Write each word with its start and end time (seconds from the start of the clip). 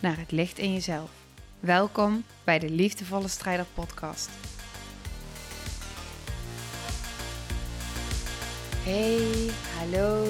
naar 0.00 0.18
het 0.18 0.30
licht 0.30 0.58
in 0.58 0.72
jezelf. 0.72 1.26
Welkom 1.60 2.24
bij 2.44 2.58
de 2.58 2.70
Liefdevolle 2.70 3.28
Strijder 3.28 3.66
Podcast. 3.74 4.28
Hey, 8.84 9.50
hallo, 9.78 10.26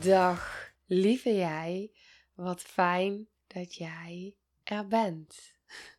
dag, 0.00 0.72
lieve 0.86 1.34
jij. 1.34 1.90
Wat 2.34 2.62
fijn 2.62 3.28
dat 3.46 3.74
jij 3.74 4.36
er 4.62 4.86
bent. 4.86 5.36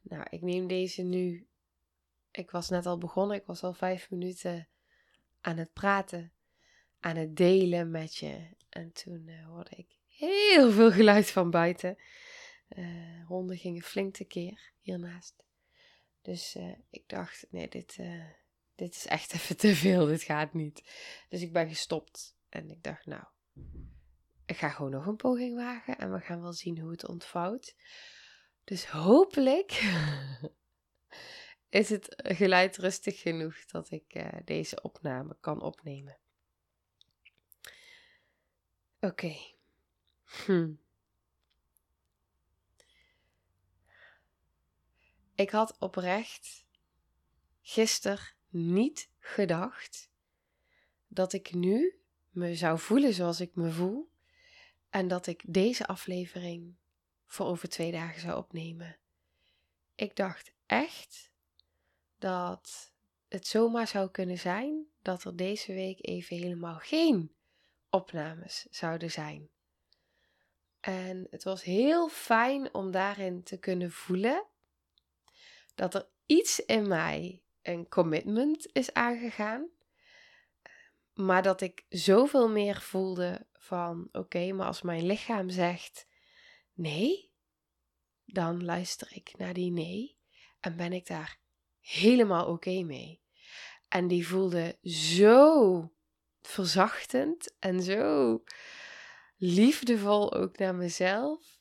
Nou, 0.00 0.26
ik 0.30 0.42
neem 0.42 0.66
deze 0.66 1.02
nu. 1.02 1.46
Ik 2.30 2.50
was 2.50 2.68
net 2.68 2.86
al 2.86 2.98
begonnen, 2.98 3.36
ik 3.36 3.46
was 3.46 3.62
al 3.62 3.72
vijf 3.72 4.10
minuten 4.10 4.68
aan 5.40 5.56
het 5.56 5.72
praten, 5.72 6.32
aan 7.00 7.16
het 7.16 7.36
delen 7.36 7.90
met 7.90 8.16
je. 8.16 8.46
En 8.68 8.92
toen 8.92 9.26
uh, 9.26 9.46
hoorde 9.46 9.76
ik 9.76 10.01
heel 10.30 10.70
veel 10.70 10.92
geluid 10.92 11.30
van 11.30 11.50
buiten. 11.50 11.98
Uh, 12.68 13.26
honden 13.26 13.56
gingen 13.56 13.82
flink 13.82 14.14
tekeer 14.14 14.72
hiernaast. 14.80 15.44
Dus 16.22 16.56
uh, 16.56 16.74
ik 16.90 17.08
dacht, 17.08 17.46
nee, 17.50 17.68
dit, 17.68 17.98
dit 18.74 18.94
is 18.94 19.06
echt 19.06 19.32
even 19.34 19.56
te 19.56 19.74
veel, 19.74 20.06
dit 20.06 20.22
gaat 20.22 20.54
niet. 20.54 20.82
Dus 21.28 21.40
ik 21.40 21.52
ben 21.52 21.68
gestopt 21.68 22.36
en 22.48 22.70
ik 22.70 22.82
dacht, 22.82 23.06
nou, 23.06 23.24
ik 24.46 24.56
ga 24.56 24.68
gewoon 24.68 24.90
nog 24.90 25.06
een 25.06 25.16
poging 25.16 25.56
wagen 25.56 25.98
en 25.98 26.12
we 26.12 26.20
gaan 26.20 26.42
wel 26.42 26.52
zien 26.52 26.78
hoe 26.78 26.90
het 26.90 27.08
ontvouwt. 27.08 27.74
Dus 28.64 28.86
hopelijk 28.86 29.70
is 31.68 31.88
het 31.88 32.14
geluid 32.16 32.76
rustig 32.76 33.20
genoeg 33.20 33.64
dat 33.64 33.90
ik 33.90 34.24
deze 34.44 34.82
opname 34.82 35.36
kan 35.40 35.62
opnemen. 35.62 36.18
Oké. 39.00 39.51
Hm. 40.32 40.72
Ik 45.34 45.50
had 45.50 45.76
oprecht 45.78 46.64
gisteren 47.62 48.18
niet 48.48 49.10
gedacht 49.18 50.10
dat 51.08 51.32
ik 51.32 51.52
nu 51.54 52.00
me 52.30 52.54
zou 52.54 52.78
voelen 52.78 53.14
zoals 53.14 53.40
ik 53.40 53.54
me 53.54 53.70
voel 53.70 54.10
en 54.90 55.08
dat 55.08 55.26
ik 55.26 55.42
deze 55.46 55.86
aflevering 55.86 56.74
voor 57.26 57.46
over 57.46 57.68
twee 57.68 57.92
dagen 57.92 58.20
zou 58.20 58.38
opnemen. 58.38 58.96
Ik 59.94 60.16
dacht 60.16 60.52
echt 60.66 61.30
dat 62.18 62.92
het 63.28 63.46
zomaar 63.46 63.88
zou 63.88 64.10
kunnen 64.10 64.38
zijn 64.38 64.86
dat 65.02 65.24
er 65.24 65.36
deze 65.36 65.72
week 65.72 66.06
even 66.06 66.36
helemaal 66.36 66.78
geen 66.78 67.34
opnames 67.90 68.66
zouden 68.70 69.10
zijn. 69.10 69.48
En 70.82 71.26
het 71.30 71.44
was 71.44 71.62
heel 71.62 72.08
fijn 72.08 72.74
om 72.74 72.90
daarin 72.90 73.42
te 73.42 73.58
kunnen 73.58 73.90
voelen 73.90 74.46
dat 75.74 75.94
er 75.94 76.08
iets 76.26 76.64
in 76.64 76.88
mij 76.88 77.42
een 77.62 77.88
commitment 77.88 78.68
is 78.72 78.92
aangegaan. 78.92 79.68
Maar 81.14 81.42
dat 81.42 81.60
ik 81.60 81.84
zoveel 81.88 82.48
meer 82.48 82.80
voelde 82.80 83.46
van 83.52 84.08
oké, 84.12 84.52
maar 84.52 84.66
als 84.66 84.82
mijn 84.82 85.06
lichaam 85.06 85.50
zegt 85.50 86.06
nee, 86.72 87.30
dan 88.24 88.64
luister 88.64 89.12
ik 89.12 89.32
naar 89.36 89.52
die 89.52 89.70
nee 89.70 90.16
en 90.60 90.76
ben 90.76 90.92
ik 90.92 91.06
daar 91.06 91.38
helemaal 91.80 92.46
oké 92.46 92.82
mee. 92.82 93.20
En 93.88 94.08
die 94.08 94.26
voelde 94.28 94.78
zo 94.82 95.92
verzachtend 96.40 97.54
en 97.58 97.82
zo 97.82 98.42
liefdevol 99.44 100.32
ook 100.32 100.58
naar 100.58 100.74
mezelf. 100.74 101.60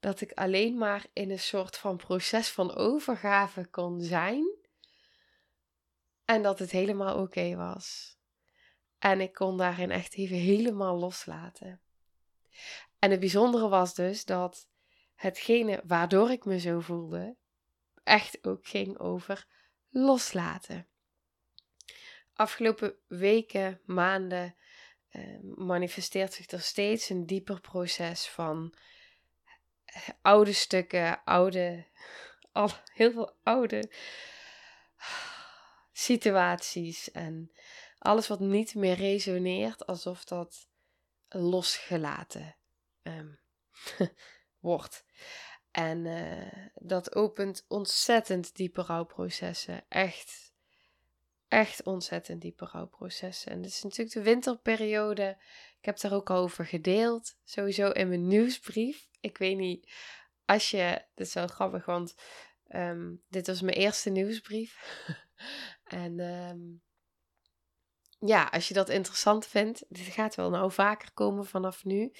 Dat 0.00 0.20
ik 0.20 0.32
alleen 0.32 0.78
maar 0.78 1.06
in 1.12 1.30
een 1.30 1.38
soort 1.38 1.76
van 1.76 1.96
proces 1.96 2.48
van 2.48 2.74
overgave 2.74 3.66
kon 3.66 4.00
zijn. 4.00 4.56
En 6.24 6.42
dat 6.42 6.58
het 6.58 6.70
helemaal 6.70 7.22
oké 7.22 7.56
was. 7.56 8.16
En 8.98 9.20
ik 9.20 9.32
kon 9.32 9.56
daarin 9.56 9.90
echt 9.90 10.14
even 10.14 10.36
helemaal 10.36 10.98
loslaten. 10.98 11.80
En 12.98 13.10
het 13.10 13.20
bijzondere 13.20 13.68
was 13.68 13.94
dus 13.94 14.24
dat 14.24 14.68
hetgene 15.14 15.82
waardoor 15.86 16.30
ik 16.30 16.44
me 16.44 16.58
zo 16.58 16.80
voelde, 16.80 17.36
echt 18.02 18.46
ook 18.46 18.66
ging 18.66 18.98
over 18.98 19.46
loslaten. 19.88 20.88
Afgelopen 22.34 22.96
weken, 23.06 23.80
maanden 23.84 24.56
uh, 25.10 25.38
manifesteert 25.56 26.32
zich 26.32 26.46
er 26.46 26.60
steeds 26.60 27.08
een 27.08 27.26
dieper 27.26 27.60
proces 27.60 28.28
van 28.28 28.74
eh, 29.84 30.08
oude 30.22 30.52
stukken, 30.52 31.24
oude, 31.24 31.86
al, 32.52 32.70
heel 32.94 33.12
veel 33.12 33.36
oude 33.42 33.90
situaties 35.92 37.10
en 37.10 37.52
alles 37.98 38.26
wat 38.26 38.40
niet 38.40 38.74
meer 38.74 38.94
resoneert, 38.94 39.86
alsof 39.86 40.24
dat 40.24 40.68
losgelaten 41.28 42.56
um, 43.02 43.38
wordt. 44.58 45.04
En 45.70 46.04
uh, 46.04 46.68
dat 46.74 47.14
opent 47.14 47.64
ontzettend 47.68 48.56
diepe 48.56 48.82
rouwprocessen. 48.82 49.84
Echt, 49.88 50.52
echt 51.48 51.82
ontzettend 51.82 52.40
diepe 52.40 52.64
rouwprocessen. 52.64 53.52
En 53.52 53.62
dit 53.62 53.70
is 53.70 53.82
natuurlijk 53.82 54.14
de 54.14 54.22
winterperiode. 54.22 55.36
Ik 55.78 55.84
heb 55.84 56.00
daar 56.00 56.12
ook 56.12 56.30
over 56.30 56.66
gedeeld. 56.66 57.36
Sowieso 57.44 57.90
in 57.90 58.08
mijn 58.08 58.26
nieuwsbrief. 58.26 59.08
Ik 59.20 59.38
weet 59.38 59.56
niet, 59.56 59.92
als 60.44 60.70
je, 60.70 61.04
dit 61.14 61.26
is 61.26 61.34
wel 61.34 61.46
grappig, 61.46 61.84
want 61.84 62.14
um, 62.68 63.22
dit 63.28 63.46
was 63.46 63.60
mijn 63.60 63.76
eerste 63.76 64.10
nieuwsbrief. 64.10 65.04
en 65.84 66.20
um, 66.20 66.82
ja, 68.18 68.44
als 68.44 68.68
je 68.68 68.74
dat 68.74 68.88
interessant 68.88 69.46
vindt, 69.46 69.84
dit 69.88 70.06
gaat 70.06 70.34
wel 70.34 70.50
nou 70.50 70.72
vaker 70.72 71.12
komen 71.12 71.46
vanaf 71.46 71.84
nu. 71.84 72.12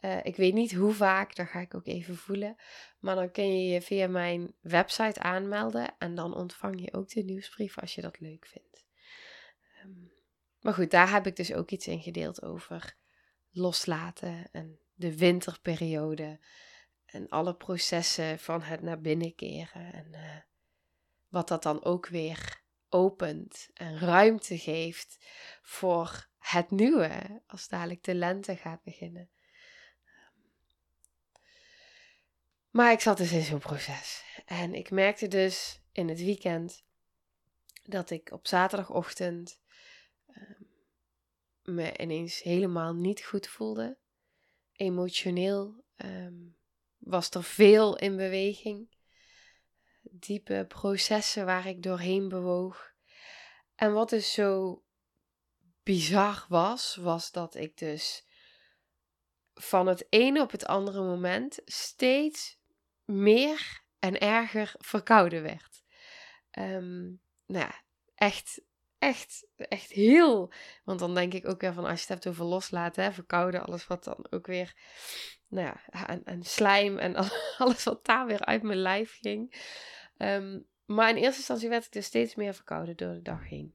Uh, 0.00 0.24
ik 0.24 0.36
weet 0.36 0.54
niet 0.54 0.74
hoe 0.74 0.92
vaak, 0.92 1.34
daar 1.34 1.46
ga 1.46 1.60
ik 1.60 1.74
ook 1.74 1.86
even 1.86 2.16
voelen. 2.16 2.56
Maar 2.98 3.14
dan 3.14 3.30
kun 3.30 3.62
je 3.62 3.72
je 3.72 3.82
via 3.82 4.08
mijn 4.08 4.54
website 4.60 5.20
aanmelden 5.20 5.94
en 5.98 6.14
dan 6.14 6.34
ontvang 6.34 6.80
je 6.80 6.94
ook 6.94 7.08
de 7.08 7.22
nieuwsbrief 7.22 7.78
als 7.78 7.94
je 7.94 8.00
dat 8.00 8.20
leuk 8.20 8.46
vindt. 8.46 8.86
Um, 9.84 10.12
maar 10.60 10.74
goed, 10.74 10.90
daar 10.90 11.10
heb 11.10 11.26
ik 11.26 11.36
dus 11.36 11.52
ook 11.52 11.70
iets 11.70 11.86
in 11.86 12.00
gedeeld 12.00 12.42
over 12.42 12.96
loslaten 13.50 14.48
en 14.52 14.78
de 14.94 15.18
winterperiode 15.18 16.40
en 17.04 17.28
alle 17.28 17.54
processen 17.54 18.38
van 18.38 18.62
het 18.62 18.82
naar 18.82 19.00
binnen 19.00 19.34
keren 19.34 19.92
en 19.92 20.06
uh, 20.12 20.36
wat 21.28 21.48
dat 21.48 21.62
dan 21.62 21.84
ook 21.84 22.06
weer 22.06 22.62
opent 22.88 23.68
en 23.74 23.98
ruimte 23.98 24.58
geeft 24.58 25.18
voor 25.62 26.28
het 26.38 26.70
nieuwe 26.70 27.42
als 27.46 27.68
dadelijk 27.68 28.04
de 28.04 28.14
lente 28.14 28.56
gaat 28.56 28.82
beginnen. 28.82 29.30
Maar 32.70 32.92
ik 32.92 33.00
zat 33.00 33.16
dus 33.16 33.32
in 33.32 33.42
zo'n 33.42 33.58
proces. 33.58 34.24
En 34.44 34.74
ik 34.74 34.90
merkte 34.90 35.28
dus 35.28 35.80
in 35.92 36.08
het 36.08 36.18
weekend 36.18 36.84
dat 37.82 38.10
ik 38.10 38.30
op 38.30 38.46
zaterdagochtend 38.46 39.60
uh, 40.28 40.60
me 41.62 41.98
ineens 41.98 42.42
helemaal 42.42 42.94
niet 42.94 43.24
goed 43.24 43.46
voelde. 43.46 43.98
Emotioneel 44.72 45.84
um, 45.96 46.56
was 46.98 47.30
er 47.30 47.44
veel 47.44 47.96
in 47.96 48.16
beweging. 48.16 48.96
Diepe 50.00 50.64
processen 50.68 51.46
waar 51.46 51.66
ik 51.66 51.82
doorheen 51.82 52.28
bewoog. 52.28 52.92
En 53.74 53.92
wat 53.92 54.08
dus 54.10 54.32
zo 54.32 54.82
bizar 55.82 56.46
was, 56.48 56.96
was 56.96 57.30
dat 57.30 57.54
ik 57.54 57.78
dus 57.78 58.26
van 59.54 59.86
het 59.86 60.06
ene 60.08 60.42
op 60.42 60.50
het 60.50 60.64
andere 60.66 61.02
moment 61.02 61.58
steeds 61.64 62.57
meer 63.08 63.82
en 63.98 64.18
erger 64.18 64.74
verkouden 64.78 65.42
werd. 65.42 65.82
Um, 66.58 67.20
nou 67.46 67.64
ja, 67.64 67.82
echt 68.14 68.60
echt, 68.98 69.46
echt 69.56 69.92
heel. 69.92 70.52
Want 70.84 70.98
dan 70.98 71.14
denk 71.14 71.34
ik 71.34 71.48
ook 71.48 71.60
weer 71.60 71.72
van 71.72 71.84
als 71.84 71.94
je 71.94 72.00
het 72.00 72.08
hebt 72.08 72.26
over 72.26 72.44
loslaten, 72.44 73.04
hè, 73.04 73.12
verkouden, 73.12 73.64
alles 73.64 73.86
wat 73.86 74.04
dan 74.04 74.26
ook 74.30 74.46
weer. 74.46 74.74
Nou 75.48 75.66
ja, 75.66 76.08
en, 76.24 76.42
slijm 76.42 76.98
en 76.98 77.14
alles 77.58 77.84
wat 77.84 78.04
daar 78.04 78.26
weer 78.26 78.44
uit 78.44 78.62
mijn 78.62 78.78
lijf 78.78 79.18
ging. 79.20 79.54
Ehm, 80.16 80.60
maar 80.84 81.08
in 81.08 81.16
eerste 81.16 81.38
instantie 81.38 81.68
werd 81.68 81.84
ik 81.84 81.92
dus 81.92 82.06
steeds 82.06 82.34
meer 82.34 82.54
verkouden 82.54 82.96
door 82.96 83.12
de 83.12 83.22
dag 83.22 83.48
heen. 83.48 83.74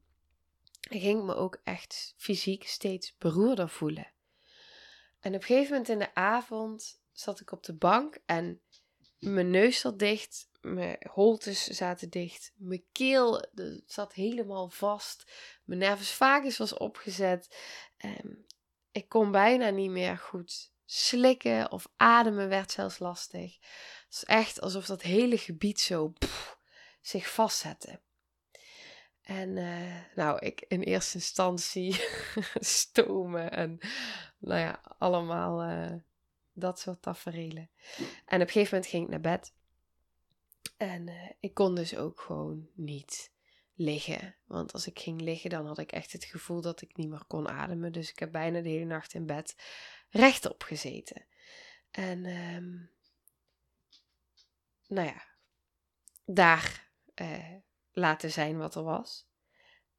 Ik 0.89 1.01
ging 1.01 1.23
me 1.23 1.35
ook 1.35 1.61
echt 1.63 2.13
fysiek 2.17 2.63
steeds 2.63 3.15
beroerder 3.17 3.69
voelen. 3.69 4.11
En 5.19 5.35
op 5.35 5.41
een 5.41 5.47
gegeven 5.47 5.71
moment 5.71 5.89
in 5.89 5.99
de 5.99 6.15
avond 6.15 7.01
zat 7.11 7.39
ik 7.39 7.51
op 7.51 7.63
de 7.63 7.73
bank 7.73 8.17
en 8.25 8.61
mijn 9.23 9.49
neus 9.49 9.79
zat 9.79 9.99
dicht, 9.99 10.49
mijn 10.61 10.97
holtes 11.09 11.67
zaten 11.67 12.09
dicht, 12.09 12.51
mijn 12.55 12.83
keel 12.91 13.45
zat 13.85 14.13
helemaal 14.13 14.69
vast, 14.69 15.31
mijn 15.63 15.79
nervus 15.79 16.11
vagus 16.11 16.57
was 16.57 16.73
opgezet. 16.73 17.57
Um, 18.05 18.45
ik 18.91 19.09
kon 19.09 19.31
bijna 19.31 19.69
niet 19.69 19.89
meer 19.89 20.17
goed 20.17 20.71
slikken 20.85 21.71
of 21.71 21.87
ademen 21.97 22.49
werd 22.49 22.71
zelfs 22.71 22.99
lastig. 22.99 23.57
Het 24.05 24.13
is 24.13 24.23
echt 24.23 24.61
alsof 24.61 24.85
dat 24.85 25.01
hele 25.01 25.37
gebied 25.37 25.79
zo 25.79 26.13
zich 27.01 27.29
vastzette. 27.29 28.01
En 29.21 29.57
uh, 29.57 29.99
nou, 30.15 30.39
ik 30.39 30.65
in 30.67 30.81
eerste 30.81 31.15
instantie 31.15 32.01
stomen 32.79 33.51
en 33.51 33.79
nou 34.37 34.59
ja, 34.59 34.81
allemaal 34.97 35.63
uh, 35.63 35.93
dat 36.53 36.79
soort 36.79 37.01
tafereelen. 37.01 37.69
En 38.25 38.41
op 38.41 38.47
een 38.47 38.53
gegeven 38.53 38.73
moment 38.73 38.91
ging 38.91 39.03
ik 39.03 39.09
naar 39.09 39.37
bed. 39.37 39.53
En 40.77 41.07
uh, 41.07 41.29
ik 41.39 41.53
kon 41.53 41.75
dus 41.75 41.95
ook 41.95 42.21
gewoon 42.21 42.69
niet 42.73 43.31
liggen. 43.75 44.35
Want 44.45 44.73
als 44.73 44.87
ik 44.87 44.99
ging 44.99 45.21
liggen, 45.21 45.49
dan 45.49 45.65
had 45.65 45.77
ik 45.77 45.91
echt 45.91 46.11
het 46.11 46.23
gevoel 46.23 46.61
dat 46.61 46.81
ik 46.81 46.97
niet 46.97 47.09
meer 47.09 47.25
kon 47.27 47.49
ademen. 47.49 47.91
Dus 47.91 48.09
ik 48.09 48.19
heb 48.19 48.31
bijna 48.31 48.61
de 48.61 48.69
hele 48.69 48.85
nacht 48.85 49.13
in 49.13 49.25
bed 49.25 49.55
rechtop 50.09 50.63
gezeten. 50.63 51.25
En 51.91 52.25
um, 52.25 52.91
nou 54.87 55.07
ja, 55.07 55.23
daar 56.25 56.91
uh, 57.15 57.55
laten 57.91 58.31
zijn 58.31 58.57
wat 58.57 58.75
er 58.75 58.83
was. 58.83 59.27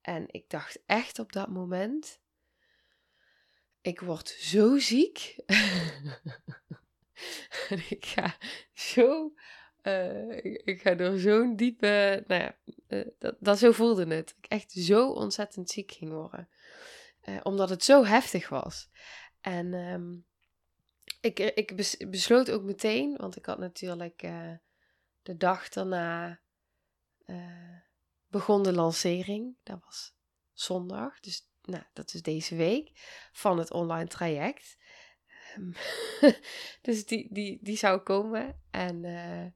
En 0.00 0.24
ik 0.26 0.50
dacht 0.50 0.82
echt 0.86 1.18
op 1.18 1.32
dat 1.32 1.48
moment: 1.48 2.20
ik 3.84 4.00
word 4.00 4.28
zo 4.28 4.78
ziek. 4.78 5.36
en 7.68 7.82
ik 7.88 8.06
ga 8.06 8.36
zo. 8.72 9.34
Uh, 9.82 10.44
ik 10.44 10.80
ga 10.80 10.94
door 10.94 11.18
zo'n 11.18 11.56
diepe. 11.56 12.24
Nou 12.26 12.42
ja, 12.42 12.56
uh, 12.88 13.06
dat, 13.18 13.36
dat 13.38 13.58
zo 13.58 13.72
voelde 13.72 14.14
het. 14.14 14.34
Ik 14.38 14.46
echt 14.46 14.72
zo 14.72 15.10
ontzettend 15.10 15.70
ziek 15.70 15.92
ging 15.92 16.12
worden. 16.12 16.48
Uh, 17.24 17.40
omdat 17.42 17.68
het 17.68 17.84
zo 17.84 18.04
heftig 18.04 18.48
was. 18.48 18.88
En 19.40 19.74
um, 19.74 20.26
ik, 21.20 21.38
ik 21.38 21.76
besloot 22.10 22.50
ook 22.50 22.62
meteen, 22.62 23.16
want 23.16 23.36
ik 23.36 23.46
had 23.46 23.58
natuurlijk 23.58 24.20
de 25.22 25.36
dag 25.36 25.68
daarna 25.68 26.40
begon 28.28 28.62
de 28.62 28.72
lancering. 28.72 29.56
Dat 29.62 29.80
was 29.84 30.14
zondag, 30.52 31.20
dus 31.20 31.48
nou, 31.66 31.82
dat 31.92 32.14
is 32.14 32.22
deze 32.22 32.56
week, 32.56 32.90
van 33.32 33.58
het 33.58 33.70
online 33.70 34.08
traject. 34.08 34.76
Ehm, 35.26 35.72
dus 36.86 37.06
die, 37.06 37.28
die, 37.30 37.58
die 37.62 37.76
zou 37.76 38.00
komen. 38.00 38.62
En 38.70 39.04
uh, 39.04 39.46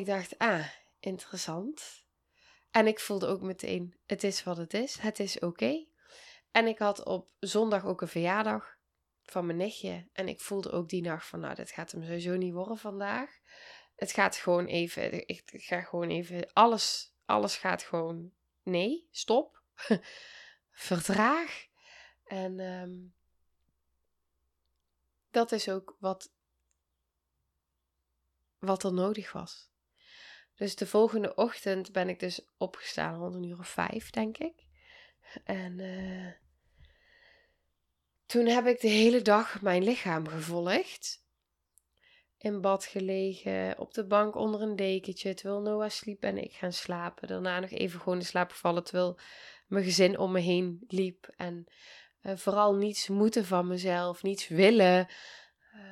ik 0.00 0.06
dacht, 0.06 0.38
ah, 0.38 0.66
interessant. 1.00 2.04
En 2.70 2.86
ik 2.86 3.00
voelde 3.00 3.26
ook 3.26 3.40
meteen, 3.40 3.96
het 4.06 4.24
is 4.24 4.42
wat 4.42 4.56
het 4.56 4.74
is. 4.74 4.98
Het 4.98 5.20
is 5.20 5.38
oké. 5.38 5.86
En 6.50 6.66
ik 6.66 6.78
had 6.78 7.04
op 7.04 7.30
zondag 7.38 7.84
ook 7.84 8.00
een 8.00 8.08
verjaardag 8.08 8.78
van 9.22 9.46
mijn 9.46 9.58
nichtje. 9.58 10.08
En 10.12 10.28
ik 10.28 10.40
voelde 10.40 10.70
ook 10.70 10.88
die 10.88 11.02
nacht 11.02 11.26
van, 11.26 11.40
nou, 11.40 11.54
dit 11.54 11.70
gaat 11.70 11.92
hem 11.92 12.02
sowieso 12.02 12.36
niet 12.36 12.52
worden 12.52 12.78
vandaag. 12.78 13.30
Het 13.96 14.12
gaat 14.12 14.36
gewoon 14.36 14.66
even, 14.66 15.28
ik 15.28 15.42
ga 15.46 15.80
gewoon 15.80 16.08
even, 16.08 16.52
alles 16.52 17.14
alles 17.26 17.56
gaat 17.56 17.82
gewoon 17.82 18.30
nee, 18.62 19.08
stop, 19.10 19.62
vertraag. 20.76 21.66
En 22.24 22.60
um, 22.60 23.14
dat 25.30 25.52
is 25.52 25.68
ook 25.68 25.96
wat, 25.98 26.32
wat 28.58 28.82
er 28.82 28.92
nodig 28.92 29.32
was. 29.32 29.70
Dus 30.54 30.76
de 30.76 30.86
volgende 30.86 31.34
ochtend 31.34 31.92
ben 31.92 32.08
ik 32.08 32.20
dus 32.20 32.40
opgestaan 32.56 33.18
rond 33.18 33.34
een 33.34 33.44
uur 33.44 33.58
of 33.58 33.68
vijf, 33.68 34.10
denk 34.10 34.38
ik. 34.38 34.64
En 35.44 35.78
uh, 35.78 36.32
toen 38.26 38.46
heb 38.46 38.66
ik 38.66 38.80
de 38.80 38.88
hele 38.88 39.22
dag 39.22 39.60
mijn 39.60 39.82
lichaam 39.82 40.28
gevolgd 40.28 41.24
in 42.38 42.60
bad 42.60 42.84
gelegen, 42.84 43.78
op 43.78 43.94
de 43.94 44.06
bank 44.06 44.34
onder 44.34 44.62
een 44.62 44.76
dekentje, 44.76 45.34
terwijl 45.34 45.60
Noah 45.60 45.90
sliep 45.90 46.22
en 46.22 46.38
ik 46.38 46.52
gaan 46.52 46.72
slapen. 46.72 47.28
Daarna 47.28 47.60
nog 47.60 47.70
even 47.70 48.00
gewoon 48.00 48.18
in 48.18 48.24
slaap 48.24 48.50
gevallen, 48.50 48.84
terwijl 48.84 49.18
mijn 49.66 49.84
gezin 49.84 50.18
om 50.18 50.32
me 50.32 50.40
heen 50.40 50.84
liep. 50.88 51.32
En 51.36 51.66
uh, 52.22 52.36
vooral 52.36 52.74
niets 52.74 53.08
moeten 53.08 53.44
van 53.44 53.66
mezelf, 53.66 54.22
niets 54.22 54.48
willen. 54.48 55.08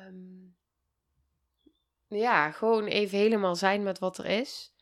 Um, 0.07 0.55
ja, 2.07 2.51
gewoon 2.51 2.85
even 2.85 3.17
helemaal 3.17 3.55
zijn 3.55 3.83
met 3.83 3.99
wat 3.99 4.17
er 4.17 4.25
is. 4.25 4.73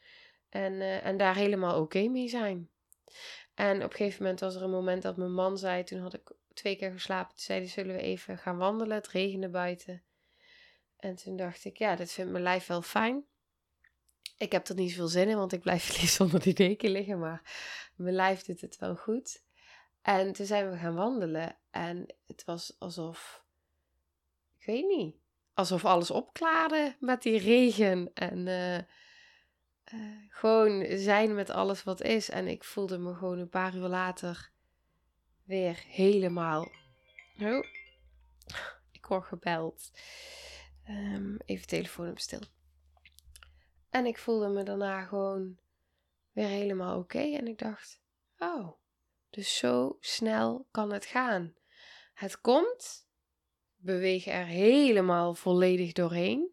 En, 0.49 0.73
uh, 0.73 1.05
en 1.05 1.17
daar 1.17 1.35
helemaal 1.35 1.81
oké 1.81 2.07
mee 2.07 2.27
zijn. 2.27 2.69
En 3.53 3.75
op 3.75 3.91
een 3.91 3.97
gegeven 3.97 4.23
moment 4.23 4.39
was 4.39 4.55
er 4.55 4.63
een 4.63 4.69
moment 4.69 5.01
dat 5.01 5.17
mijn 5.17 5.33
man 5.33 5.57
zei, 5.57 5.83
toen 5.83 5.99
had 5.99 6.13
ik 6.13 6.31
twee 6.53 6.75
keer 6.75 6.91
geslapen, 6.91 7.29
toen 7.29 7.45
zei 7.45 7.59
hij, 7.59 7.67
zullen 7.67 7.95
we 7.95 8.01
even 8.01 8.37
gaan 8.37 8.57
wandelen? 8.57 8.97
Het 8.97 9.07
regende 9.07 9.49
buiten. 9.49 10.03
En 10.97 11.15
toen 11.15 11.35
dacht 11.35 11.65
ik, 11.65 11.77
ja, 11.77 11.95
dit 11.95 12.11
vindt 12.11 12.31
mijn 12.31 12.43
lijf 12.43 12.67
wel 12.67 12.81
fijn. 12.81 13.25
Ik 14.43 14.51
heb 14.51 14.67
er 14.67 14.75
niet 14.75 14.89
zoveel 14.89 15.07
zin 15.07 15.29
in, 15.29 15.37
want 15.37 15.53
ik 15.53 15.61
blijf 15.61 15.89
liefst 15.99 16.19
onder 16.19 16.39
die 16.39 16.53
deken 16.53 16.89
liggen. 16.89 17.19
Maar 17.19 17.41
mijn 17.95 18.15
lijf 18.15 18.43
doet 18.43 18.61
het 18.61 18.77
wel 18.77 18.95
goed. 18.95 19.43
En 20.01 20.33
toen 20.33 20.45
zijn 20.45 20.69
we 20.71 20.77
gaan 20.77 20.95
wandelen. 20.95 21.57
En 21.71 22.15
het 22.27 22.43
was 22.45 22.75
alsof, 22.79 23.43
ik 24.59 24.65
weet 24.65 24.87
niet, 24.87 25.15
alsof 25.53 25.85
alles 25.85 26.11
opklaarde 26.11 26.95
met 26.99 27.21
die 27.21 27.37
regen. 27.37 28.11
En 28.13 28.47
uh, 28.47 28.77
uh, 28.77 28.83
gewoon 30.29 30.85
zijn 30.97 31.35
met 31.35 31.49
alles 31.49 31.83
wat 31.83 32.01
is. 32.01 32.29
En 32.29 32.47
ik 32.47 32.63
voelde 32.63 32.97
me 32.97 33.13
gewoon 33.13 33.39
een 33.39 33.49
paar 33.49 33.75
uur 33.75 33.87
later 33.87 34.51
weer 35.43 35.83
helemaal. 35.87 36.71
Oh, 37.39 37.65
ik 38.91 39.05
word 39.05 39.25
gebeld. 39.25 39.91
Um, 40.89 41.37
even 41.45 41.67
telefoon 41.67 42.09
op 42.09 42.19
stil. 42.19 42.41
En 43.93 44.05
ik 44.05 44.17
voelde 44.17 44.47
me 44.47 44.63
daarna 44.63 45.03
gewoon 45.03 45.57
weer 46.31 46.47
helemaal 46.47 46.99
oké. 46.99 47.19
En 47.19 47.47
ik 47.47 47.57
dacht, 47.57 48.01
oh, 48.37 48.71
dus 49.29 49.57
zo 49.57 49.97
snel 49.99 50.67
kan 50.71 50.93
het 50.93 51.05
gaan. 51.05 51.55
Het 52.13 52.41
komt, 52.41 53.07
beweeg 53.75 54.25
er 54.25 54.45
helemaal 54.45 55.33
volledig 55.33 55.91
doorheen. 55.91 56.51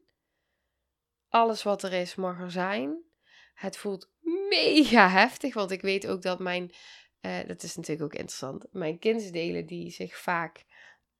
Alles 1.29 1.63
wat 1.63 1.83
er 1.83 1.93
is 1.93 2.15
mag 2.15 2.41
er 2.41 2.51
zijn. 2.51 3.03
Het 3.55 3.77
voelt 3.77 4.11
mega 4.49 5.09
heftig, 5.09 5.55
want 5.55 5.71
ik 5.71 5.81
weet 5.81 6.07
ook 6.07 6.23
dat 6.23 6.39
mijn, 6.39 6.73
uh, 7.21 7.47
dat 7.47 7.63
is 7.63 7.77
natuurlijk 7.77 8.05
ook 8.13 8.19
interessant, 8.19 8.67
mijn 8.73 8.99
kindsdelen 8.99 9.67
die 9.67 9.91
zich 9.91 10.19
vaak 10.19 10.65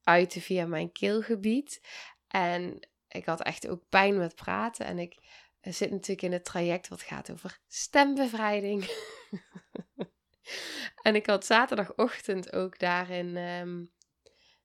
uiten 0.03 0.41
via 0.41 0.67
mijn 0.67 0.93
keelgebied. 0.93 1.81
En 2.29 2.89
ik 3.09 3.25
had 3.25 3.43
echt 3.43 3.69
ook 3.69 3.89
pijn 3.89 4.17
met 4.17 4.35
praten. 4.35 4.87
En 4.87 4.99
ik 4.99 5.15
eh, 5.15 5.50
zit 5.61 5.91
natuurlijk 5.91 6.23
in 6.23 6.33
het 6.33 6.45
traject 6.45 6.89
wat 6.89 7.03
gaat 7.03 7.31
over 7.31 7.59
stembevrijding. 7.67 8.91
en 11.03 11.15
ik 11.15 11.27
had 11.27 11.45
zaterdagochtend 11.45 12.53
ook 12.53 12.79
daarin, 12.79 13.37
um, 13.37 13.93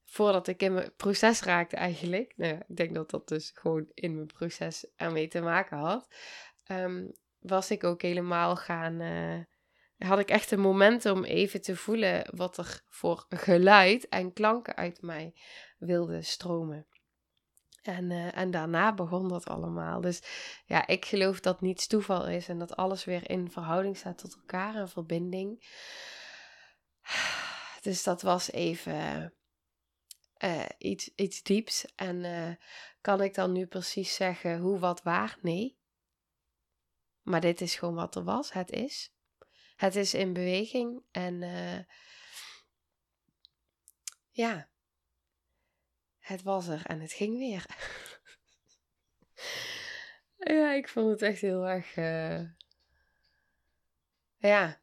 voordat 0.04 0.48
ik 0.48 0.62
in 0.62 0.74
mijn 0.74 0.96
proces 0.96 1.42
raakte 1.42 1.76
eigenlijk. 1.76 2.34
Nou 2.36 2.56
ik 2.68 2.76
denk 2.76 2.94
dat 2.94 3.10
dat 3.10 3.28
dus 3.28 3.52
gewoon 3.54 3.88
in 3.94 4.16
mijn 4.16 4.28
proces 4.28 4.88
ermee 4.96 5.28
te 5.28 5.42
maken 5.42 5.78
had. 5.78 6.08
Um, 6.72 7.12
was 7.40 7.72
ik 7.72 7.84
ook 7.84 8.02
helemaal 8.02 8.56
gaan. 8.56 9.02
Uh, 9.02 9.40
had 9.98 10.20
ik 10.20 10.30
echt 10.30 10.52
een 10.52 10.60
moment 10.60 11.06
om 11.06 11.24
even 11.24 11.62
te 11.62 11.76
voelen 11.76 12.30
wat 12.36 12.58
er 12.58 12.82
voor 12.90 13.26
geluid 13.30 14.08
en 14.08 14.34
klanken 14.34 14.76
uit 14.76 15.02
mij 15.02 15.34
wilde 15.78 16.22
stromen. 16.22 16.88
En, 17.86 18.10
uh, 18.12 18.38
en 18.38 18.52
daarna 18.52 18.94
begon 18.94 19.28
dat 19.30 19.48
allemaal. 19.48 20.02
Dus 20.02 20.22
ja, 20.66 20.88
ik 20.88 21.06
geloof 21.06 21.40
dat 21.40 21.62
niets 21.62 21.88
toeval 21.88 22.28
is 22.28 22.48
en 22.48 22.60
dat 22.60 22.76
alles 22.76 23.06
weer 23.06 23.30
in 23.30 23.52
verhouding 23.52 23.98
staat 23.98 24.18
tot 24.18 24.36
elkaar 24.36 24.76
en 24.76 24.90
verbinding. 24.90 25.60
Dus 27.82 28.04
dat 28.04 28.22
was 28.22 28.52
even 28.52 29.34
uh, 30.38 30.66
iets, 30.78 31.12
iets 31.16 31.44
dieps. 31.44 31.86
En 31.96 32.24
uh, 32.24 32.52
kan 33.02 33.22
ik 33.22 33.34
dan 33.34 33.52
nu 33.52 33.66
precies 33.66 34.16
zeggen 34.16 34.60
hoe, 34.60 34.80
wat, 34.80 35.04
waar? 35.04 35.38
Nee. 35.42 35.78
Maar 37.22 37.42
dit 37.42 37.62
is 37.62 37.76
gewoon 37.76 37.96
wat 37.96 38.16
er 38.16 38.24
was. 38.24 38.54
Het 38.54 38.72
is. 38.72 39.14
Het 39.76 39.96
is 39.96 40.14
in 40.14 40.34
beweging 40.34 41.04
en 41.12 41.40
ja, 44.30 44.70
het 46.26 46.44
was 46.44 46.68
er 46.68 46.86
en 46.86 47.00
het 47.00 47.14
ging 47.14 47.38
weer. 47.38 47.66
ja, 50.56 50.72
ik 50.74 50.90
vond 50.90 51.10
het 51.10 51.22
echt 51.22 51.42
heel 51.42 51.68
erg, 51.68 51.96
uh, 51.96 52.50
ja, 54.38 54.82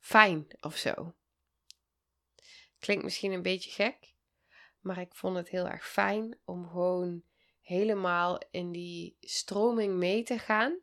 fijn 0.00 0.46
of 0.60 0.76
zo. 0.76 1.14
Klinkt 2.78 3.04
misschien 3.04 3.32
een 3.32 3.42
beetje 3.42 3.70
gek, 3.70 4.14
maar 4.80 4.98
ik 4.98 5.14
vond 5.14 5.36
het 5.36 5.48
heel 5.48 5.68
erg 5.68 5.88
fijn 5.88 6.38
om 6.44 6.68
gewoon 6.68 7.22
helemaal 7.60 8.40
in 8.50 8.72
die 8.72 9.16
stroming 9.20 9.96
mee 9.96 10.22
te 10.22 10.38
gaan. 10.38 10.78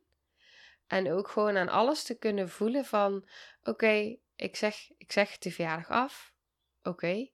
En 0.87 1.11
ook 1.11 1.27
gewoon 1.27 1.57
aan 1.57 1.69
alles 1.69 2.03
te 2.03 2.17
kunnen 2.17 2.49
voelen 2.49 2.85
van 2.85 3.27
oké, 3.63 4.17
ik, 4.35 4.55
zeg, 4.55 4.91
ik 4.97 5.11
zeg 5.11 5.37
de 5.37 5.51
verjaardag 5.51 5.89
af. 5.89 6.33
Oké. 6.83 7.33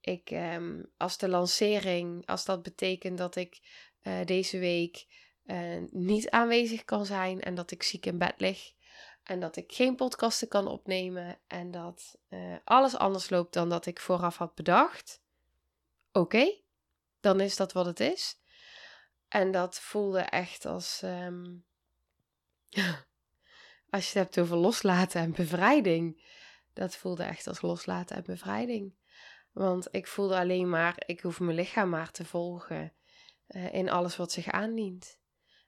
Ik, 0.00 0.30
um, 0.30 0.90
als 0.96 1.18
de 1.18 1.28
lancering, 1.28 2.26
als 2.26 2.44
dat 2.44 2.62
betekent 2.62 3.18
dat 3.18 3.36
ik 3.36 3.60
uh, 4.02 4.24
deze 4.24 4.58
week 4.58 5.06
uh, 5.46 5.82
niet 5.90 6.30
aanwezig 6.30 6.84
kan 6.84 7.06
zijn 7.06 7.40
en 7.40 7.54
dat 7.54 7.70
ik 7.70 7.82
ziek 7.82 8.06
in 8.06 8.18
bed 8.18 8.34
lig 8.36 8.72
en 9.22 9.40
dat 9.40 9.56
ik 9.56 9.72
geen 9.72 9.96
podcasten 9.96 10.48
kan 10.48 10.66
opnemen 10.66 11.38
en 11.46 11.70
dat 11.70 12.18
uh, 12.28 12.56
alles 12.64 12.96
anders 12.96 13.30
loopt 13.30 13.52
dan 13.52 13.68
dat 13.68 13.86
ik 13.86 14.00
vooraf 14.00 14.36
had 14.36 14.54
bedacht. 14.54 15.20
Oké, 16.12 16.54
dan 17.20 17.40
is 17.40 17.56
dat 17.56 17.72
wat 17.72 17.86
het 17.86 18.00
is. 18.00 18.38
En 19.28 19.50
dat 19.50 19.80
voelde 19.80 20.20
echt 20.20 20.64
als. 20.66 21.02
Um, 21.04 21.64
als 23.90 24.12
je 24.12 24.18
het 24.18 24.34
hebt 24.34 24.38
over 24.38 24.56
loslaten 24.56 25.20
en 25.20 25.32
bevrijding. 25.32 26.26
Dat 26.72 26.96
voelde 26.96 27.22
echt 27.22 27.46
als 27.46 27.60
loslaten 27.60 28.16
en 28.16 28.24
bevrijding. 28.26 28.94
Want 29.52 29.88
ik 29.90 30.06
voelde 30.06 30.36
alleen 30.36 30.68
maar, 30.68 31.02
ik 31.06 31.20
hoef 31.20 31.40
mijn 31.40 31.56
lichaam 31.56 31.88
maar 31.88 32.10
te 32.10 32.24
volgen 32.24 32.92
uh, 33.48 33.74
in 33.74 33.88
alles 33.88 34.16
wat 34.16 34.32
zich 34.32 34.50
aandient. 34.50 35.18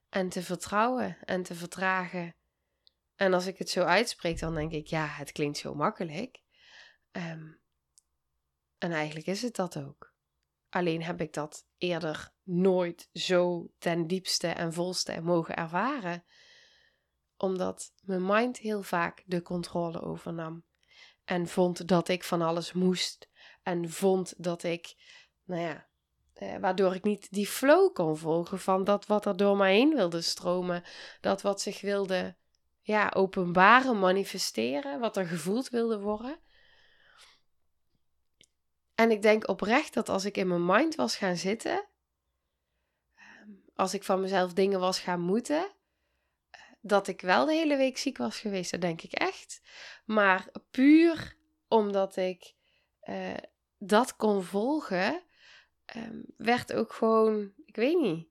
En 0.08 0.28
te 0.28 0.42
vertrouwen 0.42 1.16
en 1.24 1.42
te 1.42 1.54
vertragen. 1.54 2.34
En 3.16 3.34
als 3.34 3.46
ik 3.46 3.58
het 3.58 3.70
zo 3.70 3.82
uitspreek, 3.82 4.38
dan 4.38 4.54
denk 4.54 4.72
ik, 4.72 4.86
ja, 4.86 5.06
het 5.06 5.32
klinkt 5.32 5.58
zo 5.58 5.74
makkelijk. 5.74 6.42
Um, 7.12 7.60
en 8.78 8.92
eigenlijk 8.92 9.26
is 9.26 9.42
het 9.42 9.56
dat 9.56 9.78
ook. 9.78 10.14
Alleen 10.68 11.02
heb 11.02 11.20
ik 11.20 11.32
dat 11.32 11.66
eerder 11.78 12.32
nooit 12.42 13.08
zo 13.12 13.70
ten 13.78 14.06
diepste 14.06 14.48
en 14.48 14.72
volste 14.72 15.20
mogen 15.20 15.56
ervaren. 15.56 16.24
Omdat 17.36 17.92
mijn 18.00 18.26
mind 18.26 18.58
heel 18.58 18.82
vaak 18.82 19.22
de 19.26 19.42
controle 19.42 20.00
overnam. 20.00 20.64
En 21.24 21.46
vond 21.46 21.88
dat 21.88 22.08
ik 22.08 22.24
van 22.24 22.42
alles 22.42 22.72
moest. 22.72 23.29
En 23.62 23.90
vond 23.90 24.34
dat 24.36 24.62
ik, 24.62 24.94
nou 25.44 25.60
ja, 25.60 25.88
eh, 26.34 26.56
waardoor 26.56 26.94
ik 26.94 27.02
niet 27.02 27.32
die 27.32 27.46
flow 27.46 27.94
kon 27.94 28.16
volgen 28.16 28.60
van 28.60 28.84
dat 28.84 29.06
wat 29.06 29.26
er 29.26 29.36
door 29.36 29.56
mij 29.56 29.74
heen 29.74 29.94
wilde 29.94 30.20
stromen. 30.20 30.82
Dat 31.20 31.42
wat 31.42 31.60
zich 31.60 31.80
wilde 31.80 32.36
ja, 32.80 33.10
openbaren, 33.14 33.98
manifesteren, 33.98 35.00
wat 35.00 35.16
er 35.16 35.26
gevoeld 35.26 35.68
wilde 35.68 36.00
worden. 36.00 36.38
En 38.94 39.10
ik 39.10 39.22
denk 39.22 39.48
oprecht 39.48 39.94
dat 39.94 40.08
als 40.08 40.24
ik 40.24 40.36
in 40.36 40.48
mijn 40.48 40.66
mind 40.66 40.94
was 40.94 41.16
gaan 41.16 41.36
zitten, 41.36 41.88
ehm, 43.14 43.50
als 43.74 43.94
ik 43.94 44.04
van 44.04 44.20
mezelf 44.20 44.52
dingen 44.52 44.80
was 44.80 45.00
gaan 45.00 45.20
moeten, 45.20 45.72
dat 46.80 47.08
ik 47.08 47.20
wel 47.20 47.46
de 47.46 47.52
hele 47.52 47.76
week 47.76 47.98
ziek 47.98 48.16
was 48.16 48.38
geweest. 48.38 48.70
Dat 48.70 48.80
denk 48.80 49.02
ik 49.02 49.12
echt. 49.12 49.60
Maar 50.04 50.48
puur 50.70 51.36
omdat 51.68 52.16
ik 52.16 52.54
uh, 53.04 53.36
dat 53.78 54.16
kon 54.16 54.42
volgen, 54.42 55.22
um, 55.96 56.24
werd 56.36 56.72
ook 56.72 56.92
gewoon, 56.92 57.52
ik 57.64 57.76
weet 57.76 58.00
niet, 58.00 58.28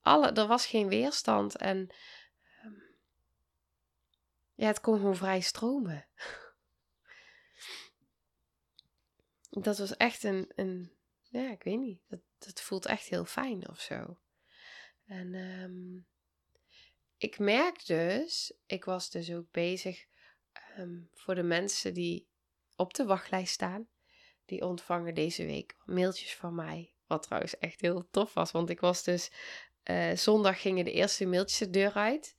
alle, 0.00 0.32
er 0.32 0.46
was 0.46 0.66
geen 0.66 0.88
weerstand 0.88 1.56
en 1.56 1.78
um, 2.64 2.82
ja, 4.54 4.66
het 4.66 4.80
kon 4.80 4.96
gewoon 4.96 5.16
vrij 5.16 5.40
stromen. 5.40 6.06
dat 9.66 9.78
was 9.78 9.96
echt 9.96 10.22
een, 10.22 10.52
een 10.54 10.92
ja, 11.22 11.50
ik 11.50 11.62
weet 11.62 11.78
niet, 11.78 12.00
dat, 12.06 12.20
dat 12.38 12.60
voelt 12.60 12.86
echt 12.86 13.06
heel 13.06 13.24
fijn 13.24 13.68
of 13.68 13.80
zo. 13.80 14.18
En 15.04 15.34
um, 15.34 16.06
ik 17.16 17.38
merk 17.38 17.86
dus, 17.86 18.54
ik 18.66 18.84
was 18.84 19.10
dus 19.10 19.32
ook 19.32 19.50
bezig 19.50 20.06
voor 21.12 21.34
de 21.34 21.42
mensen 21.42 21.94
die 21.94 22.28
op 22.76 22.94
de 22.94 23.04
wachtlijst 23.04 23.52
staan. 23.52 23.88
Die 24.44 24.62
ontvangen 24.62 25.14
deze 25.14 25.44
week 25.44 25.76
mailtjes 25.84 26.34
van 26.34 26.54
mij. 26.54 26.92
Wat 27.06 27.22
trouwens 27.22 27.58
echt 27.58 27.80
heel 27.80 28.08
tof 28.10 28.34
was, 28.34 28.50
want 28.50 28.70
ik 28.70 28.80
was 28.80 29.02
dus 29.02 29.30
uh, 29.84 30.16
zondag 30.16 30.60
gingen 30.60 30.84
de 30.84 30.92
eerste 30.92 31.26
mailtjes 31.26 31.58
de 31.58 31.70
deur 31.70 31.92
uit. 31.92 32.36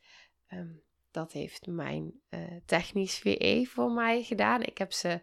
Um, 0.50 0.84
dat 1.12 1.32
heeft 1.32 1.68
mijn 1.68 2.22
uh, 2.30 2.40
technisch 2.66 3.18
VE 3.18 3.68
voor 3.70 3.92
mij 3.92 4.24
gedaan. 4.24 4.64
Ik 4.64 4.78
heb 4.78 4.94
ze 4.94 5.22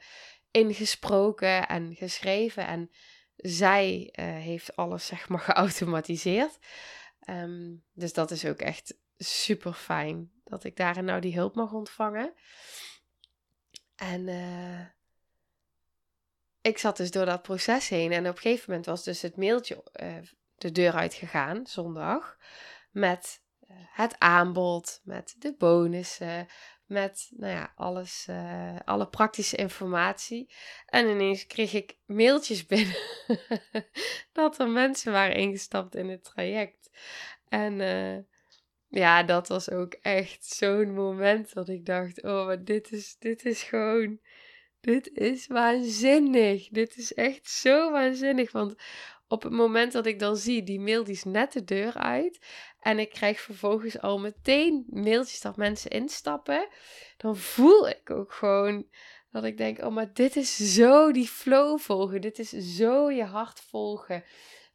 ingesproken 0.50 1.68
en 1.68 1.94
geschreven. 1.94 2.66
En 2.66 2.90
zij 3.36 4.14
uh, 4.18 4.24
heeft 4.24 4.76
alles, 4.76 5.06
zeg 5.06 5.28
maar, 5.28 5.40
geautomatiseerd. 5.50 6.58
Um, 7.28 7.84
dus 7.92 8.12
dat 8.12 8.30
is 8.30 8.44
ook 8.44 8.60
echt 8.60 8.98
super 9.16 9.72
fijn 9.72 10.30
dat 10.44 10.64
ik 10.64 10.76
daarin 10.76 11.04
nou 11.04 11.20
die 11.20 11.34
hulp 11.34 11.54
mag 11.54 11.72
ontvangen. 11.72 12.34
En 13.96 14.28
ik 16.62 16.78
zat 16.78 16.97
dus 16.97 17.11
door 17.11 17.26
dat 17.26 17.42
proces 17.42 17.88
heen. 17.88 18.12
En 18.12 18.28
op 18.28 18.37
een 18.37 18.42
gegeven 18.42 18.64
moment 18.69 18.87
was 18.87 19.04
dus 19.04 19.23
het 19.23 19.37
mailtje 19.37 19.85
uh, 20.02 20.16
de 20.57 20.73
deur 20.73 20.92
uitgegaan, 20.92 21.66
zondag. 21.66 22.37
Met 22.90 23.40
het 23.92 24.19
aanbod, 24.19 25.00
met 25.04 25.35
de 25.38 25.54
bonussen, 25.59 26.47
met 26.87 27.31
nou 27.31 27.52
ja, 27.52 27.73
alles, 27.76 28.26
uh, 28.31 28.76
alle 28.85 29.09
praktische 29.09 29.57
informatie. 29.57 30.52
En 30.87 31.09
ineens 31.09 31.47
kreeg 31.47 31.73
ik 31.73 31.97
mailtjes 32.07 32.66
binnen 32.73 32.97
dat 34.33 34.59
er 34.59 34.69
mensen 34.69 35.12
waren 35.12 35.37
ingestapt 35.37 35.95
in 35.95 36.09
het 36.09 36.25
traject. 36.25 36.90
En 37.49 37.81
ja, 38.88 39.23
dat 39.23 39.49
was 39.49 39.71
ook 39.71 39.92
echt 39.92 40.45
zo'n 40.45 40.95
moment 40.95 41.52
dat 41.52 41.69
ik 41.69 41.87
dacht: 41.87 42.23
oh, 42.23 42.52
dit 42.61 42.92
is, 42.92 43.16
dit 43.19 43.45
is 43.45 43.62
gewoon. 43.62 44.21
Dit 44.82 45.10
is 45.12 45.46
waanzinnig. 45.46 46.68
Dit 46.68 46.96
is 46.96 47.14
echt 47.14 47.50
zo 47.50 47.90
waanzinnig. 47.90 48.52
Want 48.52 48.74
op 49.28 49.42
het 49.42 49.52
moment 49.52 49.92
dat 49.92 50.06
ik 50.06 50.18
dan 50.18 50.36
zie, 50.36 50.62
die 50.62 50.80
mail 50.80 51.04
die 51.04 51.14
is 51.14 51.24
net 51.24 51.52
de 51.52 51.64
deur 51.64 51.94
uit. 51.94 52.46
En 52.80 52.98
ik 52.98 53.10
krijg 53.10 53.40
vervolgens 53.40 54.00
al 54.00 54.18
meteen 54.18 54.84
mailtjes 54.88 55.40
dat 55.40 55.56
mensen 55.56 55.90
instappen. 55.90 56.68
Dan 57.16 57.36
voel 57.36 57.88
ik 57.88 58.10
ook 58.10 58.32
gewoon 58.32 58.86
dat 59.30 59.44
ik 59.44 59.56
denk: 59.56 59.78
oh, 59.78 59.92
maar 59.92 60.12
dit 60.12 60.36
is 60.36 60.74
zo 60.74 61.12
die 61.12 61.28
flow 61.28 61.78
volgen. 61.78 62.20
Dit 62.20 62.38
is 62.38 62.50
zo 62.50 63.10
je 63.10 63.24
hart 63.24 63.60
volgen. 63.60 64.24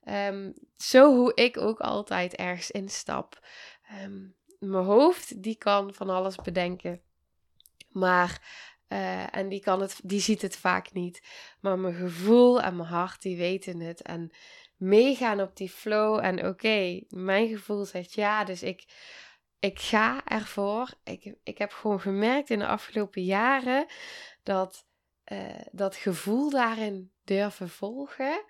Um, 0.05 0.53
zo 0.77 1.15
hoe 1.15 1.31
ik 1.33 1.57
ook 1.57 1.79
altijd 1.79 2.35
ergens 2.35 2.71
instap. 2.71 3.47
Um, 4.03 4.35
mijn 4.59 4.83
hoofd, 4.83 5.43
die 5.43 5.57
kan 5.57 5.93
van 5.93 6.09
alles 6.09 6.35
bedenken. 6.35 7.01
Maar 7.89 8.41
uh, 8.89 9.35
en 9.35 9.49
die, 9.49 9.59
kan 9.59 9.81
het, 9.81 9.99
die 10.03 10.19
ziet 10.19 10.41
het 10.41 10.57
vaak 10.57 10.93
niet. 10.93 11.21
Maar 11.61 11.79
mijn 11.79 11.93
gevoel 11.93 12.61
en 12.61 12.75
mijn 12.75 12.89
hart, 12.89 13.21
die 13.21 13.37
weten 13.37 13.79
het. 13.79 14.01
En 14.01 14.31
meegaan 14.77 15.41
op 15.41 15.55
die 15.55 15.69
flow. 15.69 16.19
En 16.23 16.47
oké, 16.47 17.01
mijn 17.07 17.47
gevoel 17.47 17.85
zegt 17.85 18.13
ja. 18.13 18.43
Dus 18.43 18.63
ik, 18.63 18.85
ik 19.59 19.79
ga 19.79 20.25
ervoor. 20.25 20.93
Ik, 21.03 21.35
ik 21.43 21.57
heb 21.57 21.71
gewoon 21.71 21.99
gemerkt 21.99 22.49
in 22.49 22.59
de 22.59 22.67
afgelopen 22.67 23.23
jaren 23.23 23.85
dat 24.43 24.85
uh, 25.31 25.61
dat 25.71 25.95
gevoel 25.95 26.49
daarin 26.49 27.11
durven 27.23 27.69
volgen. 27.69 28.43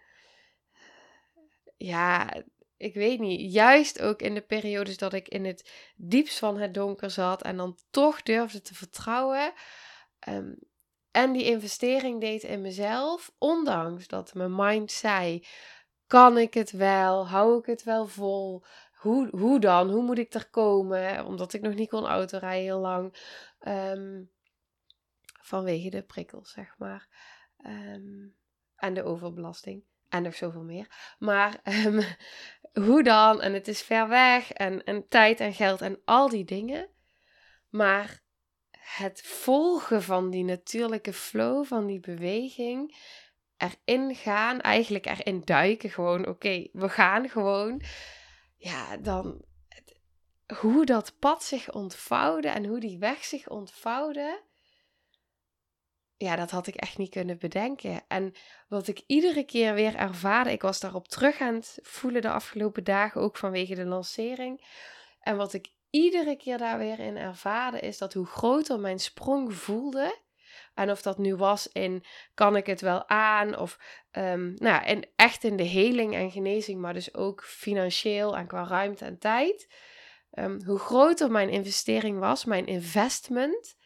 Ja, 1.78 2.34
ik 2.78 2.94
weet 2.94 3.20
niet. 3.20 3.54
Juist 3.54 4.02
ook 4.02 4.22
in 4.22 4.34
de 4.34 4.42
periodes 4.42 4.98
dat 4.98 5.14
ik 5.14 5.28
in 5.28 5.46
het 5.46 5.72
diepst 5.96 6.40
van 6.40 6.58
het 6.58 6.74
donker 6.74 7.12
zat 7.12 7.44
en 7.44 7.58
dan 7.58 7.78
toch 7.90 8.24
durfde 8.24 8.62
te 8.62 8.76
vertrouwen. 8.76 9.54
Um, 10.30 10.60
en 11.12 11.32
die 11.32 11.44
investering 11.44 12.22
deed 12.22 12.44
in 12.44 12.62
mezelf, 12.62 13.32
ondanks 13.38 14.08
dat 14.08 14.34
mijn 14.34 14.56
mind 14.56 14.92
zei: 14.92 15.46
kan 16.08 16.38
ik 16.38 16.54
het 16.54 16.72
wel? 16.72 17.28
Hou 17.28 17.60
ik 17.60 17.66
het 17.66 17.84
wel 17.84 18.08
vol? 18.08 18.64
Hoe, 18.94 19.28
hoe 19.30 19.60
dan? 19.60 19.90
Hoe 19.90 20.04
moet 20.04 20.18
ik 20.18 20.34
er 20.34 20.50
komen? 20.50 21.26
Omdat 21.26 21.54
ik 21.54 21.62
nog 21.62 21.74
niet 21.74 21.90
kon 21.90 22.06
autorijden 22.06 22.64
heel 22.64 22.80
lang. 22.80 23.16
Um, 23.68 24.32
vanwege 25.42 25.90
de 25.90 26.04
prikkels, 26.04 26.52
zeg 26.52 26.76
maar. 26.78 27.08
Um, 27.66 28.36
en 28.76 28.94
de 28.94 29.04
overbelasting. 29.04 29.84
En 30.10 30.24
nog 30.24 30.36
zoveel 30.36 30.64
meer. 30.64 31.16
Maar 31.20 31.62
hoe 32.88 33.04
dan? 33.04 33.42
En 33.42 33.54
het 33.54 33.68
is 33.68 33.82
ver 33.82 34.08
weg. 34.08 34.52
En, 34.52 34.84
en 34.84 35.08
tijd 35.08 35.40
en 35.40 35.54
geld 35.54 35.82
en 35.82 36.02
al 36.06 36.30
die 36.30 36.46
dingen. 36.46 36.90
Maar 37.70 38.24
het 38.96 39.22
volgen 39.22 40.04
van 40.04 40.30
die 40.30 40.44
natuurlijke 40.44 41.14
flow, 41.14 41.66
van 41.66 41.86
die 41.86 42.00
beweging, 42.00 42.98
erin 43.58 44.16
gaan, 44.16 44.62
eigenlijk 44.62 45.06
erin 45.06 45.42
duiken, 45.46 45.90
gewoon 45.90 46.28
oké, 46.28 46.68
we 46.72 46.90
gaan 46.90 47.30
gewoon, 47.30 47.82
ja, 48.58 48.98
dan 48.98 49.46
hoe 50.60 50.86
dat 50.86 51.20
pad 51.20 51.44
zich 51.44 51.72
ontvouwde 51.72 52.48
en 52.48 52.66
hoe 52.66 52.80
die 52.80 52.98
weg 52.98 53.24
zich 53.24 53.50
ontvouwde, 53.50 54.44
ja, 56.18 56.36
dat 56.36 56.52
had 56.52 56.68
ik 56.68 56.76
echt 56.76 56.98
niet 56.98 57.10
kunnen 57.10 57.38
bedenken. 57.38 58.04
En 58.08 58.34
wat 58.68 58.88
ik 58.88 59.04
iedere 59.08 59.44
keer 59.44 59.74
weer 59.74 59.96
ervaarde, 59.96 60.52
ik 60.52 60.62
was 60.62 60.80
daarop 60.80 61.08
terug 61.08 61.40
aan 61.40 61.54
het 61.54 61.80
voelen 61.82 62.22
de 62.22 62.30
afgelopen 62.30 62.84
dagen, 62.84 63.22
ook 63.22 63.38
vanwege 63.38 63.76
de 63.76 63.86
lancering. 63.86 64.66
En 65.20 65.38
wat 65.38 65.54
ik 65.54 65.76
iedere 65.90 66.36
keer 66.36 66.58
daar 66.58 66.78
weer 66.78 67.00
in 67.00 67.18
ervaarde, 67.18 67.80
is 67.80 67.98
dat 67.98 68.14
hoe 68.14 68.26
groter 68.26 68.80
mijn 68.80 69.00
sprong 69.00 69.54
voelde. 69.54 70.26
En 70.74 70.92
of 70.92 71.02
dat 71.02 71.18
nu 71.18 71.36
was 71.36 71.68
in 71.68 72.04
kan 72.34 72.56
ik 72.56 72.66
het 72.66 72.82
wel 72.82 73.10
aan, 73.10 73.58
of 73.58 73.80
um, 74.12 74.54
nou, 74.58 74.84
en 74.84 75.10
echt 75.16 75.44
in 75.44 75.58
de 75.58 75.64
heling 75.64 76.14
en 76.16 76.32
genezing, 76.32 76.82
maar 76.82 76.94
dus 76.94 77.14
ook 77.14 77.44
financieel 77.44 78.38
en 78.38 78.48
qua 78.48 78.68
ruimte 78.68 79.06
en 79.06 79.20
tijd. 79.20 79.74
Ehm, 80.32 80.62
hoe 80.66 80.80
groter 80.80 81.32
mijn 81.32 81.50
investering 81.50 82.20
was, 82.20 82.46
mijn 82.46 82.66
investment, 82.66 83.78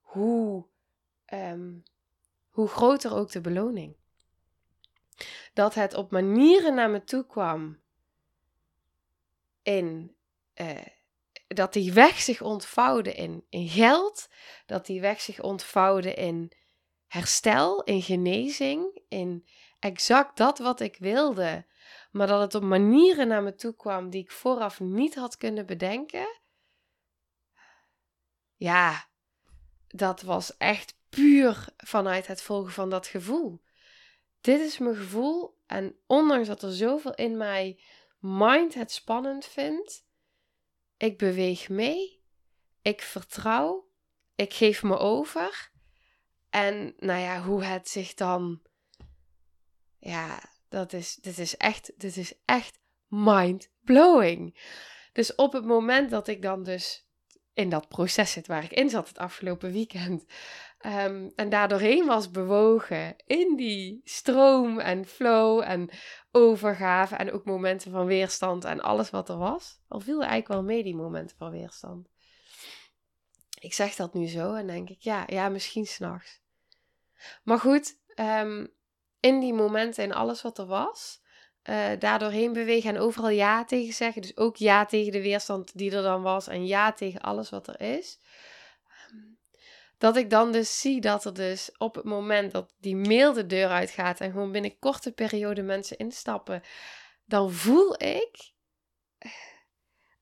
hoe 0.00 0.66
Ehm, 1.26 1.74
hoe 2.48 2.68
groter 2.68 3.14
ook 3.14 3.30
de 3.30 3.40
beloning. 3.40 3.96
Dat 5.52 5.74
het 5.74 5.94
op 5.94 6.10
manieren 6.10 6.74
naar 6.74 6.90
me 6.90 7.04
toe 7.04 7.26
kwam 7.26 7.80
in 9.62 10.16
uh, 10.54 10.86
dat 11.56 11.72
die 11.72 11.92
weg 11.92 12.20
zich 12.20 12.42
ontvouwde 12.42 13.12
in, 13.14 13.44
in 13.48 13.68
geld, 13.68 14.28
dat 14.66 14.86
die 14.86 15.00
weg 15.00 15.20
zich 15.20 15.40
ontvouwde 15.40 16.14
in 16.14 16.52
herstel, 17.06 17.82
in 17.82 18.02
genezing, 18.02 19.00
in 19.08 19.46
exact 19.78 20.36
dat 20.36 20.58
wat 20.58 20.80
ik 20.80 20.96
wilde, 20.98 21.66
maar 22.10 22.26
dat 22.26 22.40
het 22.40 22.54
op 22.54 22.62
manieren 22.62 23.28
naar 23.28 23.42
me 23.42 23.54
toe 23.54 23.74
kwam 23.76 24.10
die 24.10 24.22
ik 24.22 24.30
vooraf 24.30 24.80
niet 24.80 25.14
had 25.14 25.36
kunnen 25.36 25.66
bedenken. 25.66 26.40
Ja, 28.54 29.08
dat 29.88 30.22
was 30.22 30.56
echt 30.56 30.98
puur 31.08 31.68
vanuit 31.76 32.26
het 32.26 32.42
volgen 32.42 32.72
van 32.72 32.90
dat 32.90 33.06
gevoel. 33.06 33.62
Dit 34.40 34.60
is 34.60 34.78
mijn 34.78 34.96
gevoel 34.96 35.58
en 35.66 35.96
ondanks 36.06 36.48
dat 36.48 36.62
er 36.62 36.72
zoveel 36.72 37.14
in 37.14 37.36
mij 37.36 37.80
mind 38.18 38.74
het 38.74 38.92
spannend 38.92 39.46
vindt, 39.46 40.05
ik 40.96 41.18
beweeg 41.18 41.68
mee, 41.68 42.22
ik 42.82 43.02
vertrouw, 43.02 43.88
ik 44.34 44.54
geef 44.54 44.82
me 44.82 44.98
over. 44.98 45.70
En 46.50 46.94
nou 46.98 47.20
ja, 47.20 47.42
hoe 47.42 47.64
het 47.64 47.88
zich 47.88 48.14
dan. 48.14 48.60
Ja, 49.98 50.42
dat 50.68 50.92
is, 50.92 51.14
dit 51.14 51.38
is 51.38 51.56
echt, 51.56 51.92
dit 51.96 52.16
is 52.16 52.34
echt 52.44 52.78
mind 53.08 53.70
blowing. 53.80 54.58
Dus 55.12 55.34
op 55.34 55.52
het 55.52 55.64
moment 55.64 56.10
dat 56.10 56.28
ik 56.28 56.42
dan 56.42 56.62
dus 56.62 57.06
in 57.52 57.68
dat 57.68 57.88
proces 57.88 58.32
zit 58.32 58.46
waar 58.46 58.64
ik 58.64 58.72
in 58.72 58.90
zat 58.90 59.08
het 59.08 59.18
afgelopen 59.18 59.72
weekend. 59.72 60.24
Um, 60.86 61.32
en 61.36 61.48
daardoorheen 61.48 62.06
was 62.06 62.30
bewogen 62.30 63.16
in 63.26 63.56
die 63.56 64.00
stroom 64.04 64.78
en 64.78 65.06
flow 65.06 65.60
en 65.60 65.90
overgave 66.36 67.16
en 67.16 67.32
ook 67.32 67.44
momenten 67.44 67.90
van 67.90 68.06
weerstand 68.06 68.64
en 68.64 68.80
alles 68.80 69.10
wat 69.10 69.28
er 69.28 69.36
was. 69.36 69.78
Al 69.88 70.00
viel 70.00 70.20
eigenlijk 70.20 70.48
wel 70.48 70.62
mee 70.62 70.82
die 70.82 70.96
momenten 70.96 71.36
van 71.36 71.50
weerstand. 71.50 72.08
Ik 73.60 73.74
zeg 73.74 73.94
dat 73.94 74.14
nu 74.14 74.26
zo 74.26 74.54
en 74.54 74.66
denk 74.66 74.88
ik, 74.90 75.00
ja, 75.00 75.24
ja 75.26 75.48
misschien 75.48 75.86
s'nachts. 75.86 76.40
Maar 77.42 77.58
goed, 77.58 77.98
um, 78.14 78.68
in 79.20 79.40
die 79.40 79.54
momenten 79.54 80.04
en 80.04 80.12
alles 80.12 80.42
wat 80.42 80.58
er 80.58 80.66
was, 80.66 81.20
uh, 81.64 81.86
daardoorheen 81.98 82.52
bewegen 82.52 82.94
en 82.94 83.00
overal 83.00 83.30
ja 83.30 83.64
tegen 83.64 83.94
zeggen. 83.94 84.22
Dus 84.22 84.36
ook 84.36 84.56
ja 84.56 84.86
tegen 84.86 85.12
de 85.12 85.22
weerstand 85.22 85.78
die 85.78 85.96
er 85.96 86.02
dan 86.02 86.22
was 86.22 86.46
en 86.46 86.66
ja 86.66 86.92
tegen 86.92 87.20
alles 87.20 87.50
wat 87.50 87.68
er 87.68 87.80
is. 87.80 88.18
Dat 89.98 90.16
ik 90.16 90.30
dan 90.30 90.52
dus 90.52 90.80
zie 90.80 91.00
dat 91.00 91.24
er 91.24 91.34
dus 91.34 91.70
op 91.78 91.94
het 91.94 92.04
moment 92.04 92.52
dat 92.52 92.74
die 92.80 92.96
mail 92.96 93.32
de 93.32 93.46
deur 93.46 93.68
uitgaat 93.68 94.20
en 94.20 94.30
gewoon 94.30 94.52
binnen 94.52 94.78
korte 94.78 95.12
periode 95.12 95.62
mensen 95.62 95.96
instappen, 95.96 96.62
dan 97.24 97.52
voel 97.52 98.02
ik. 98.02 98.54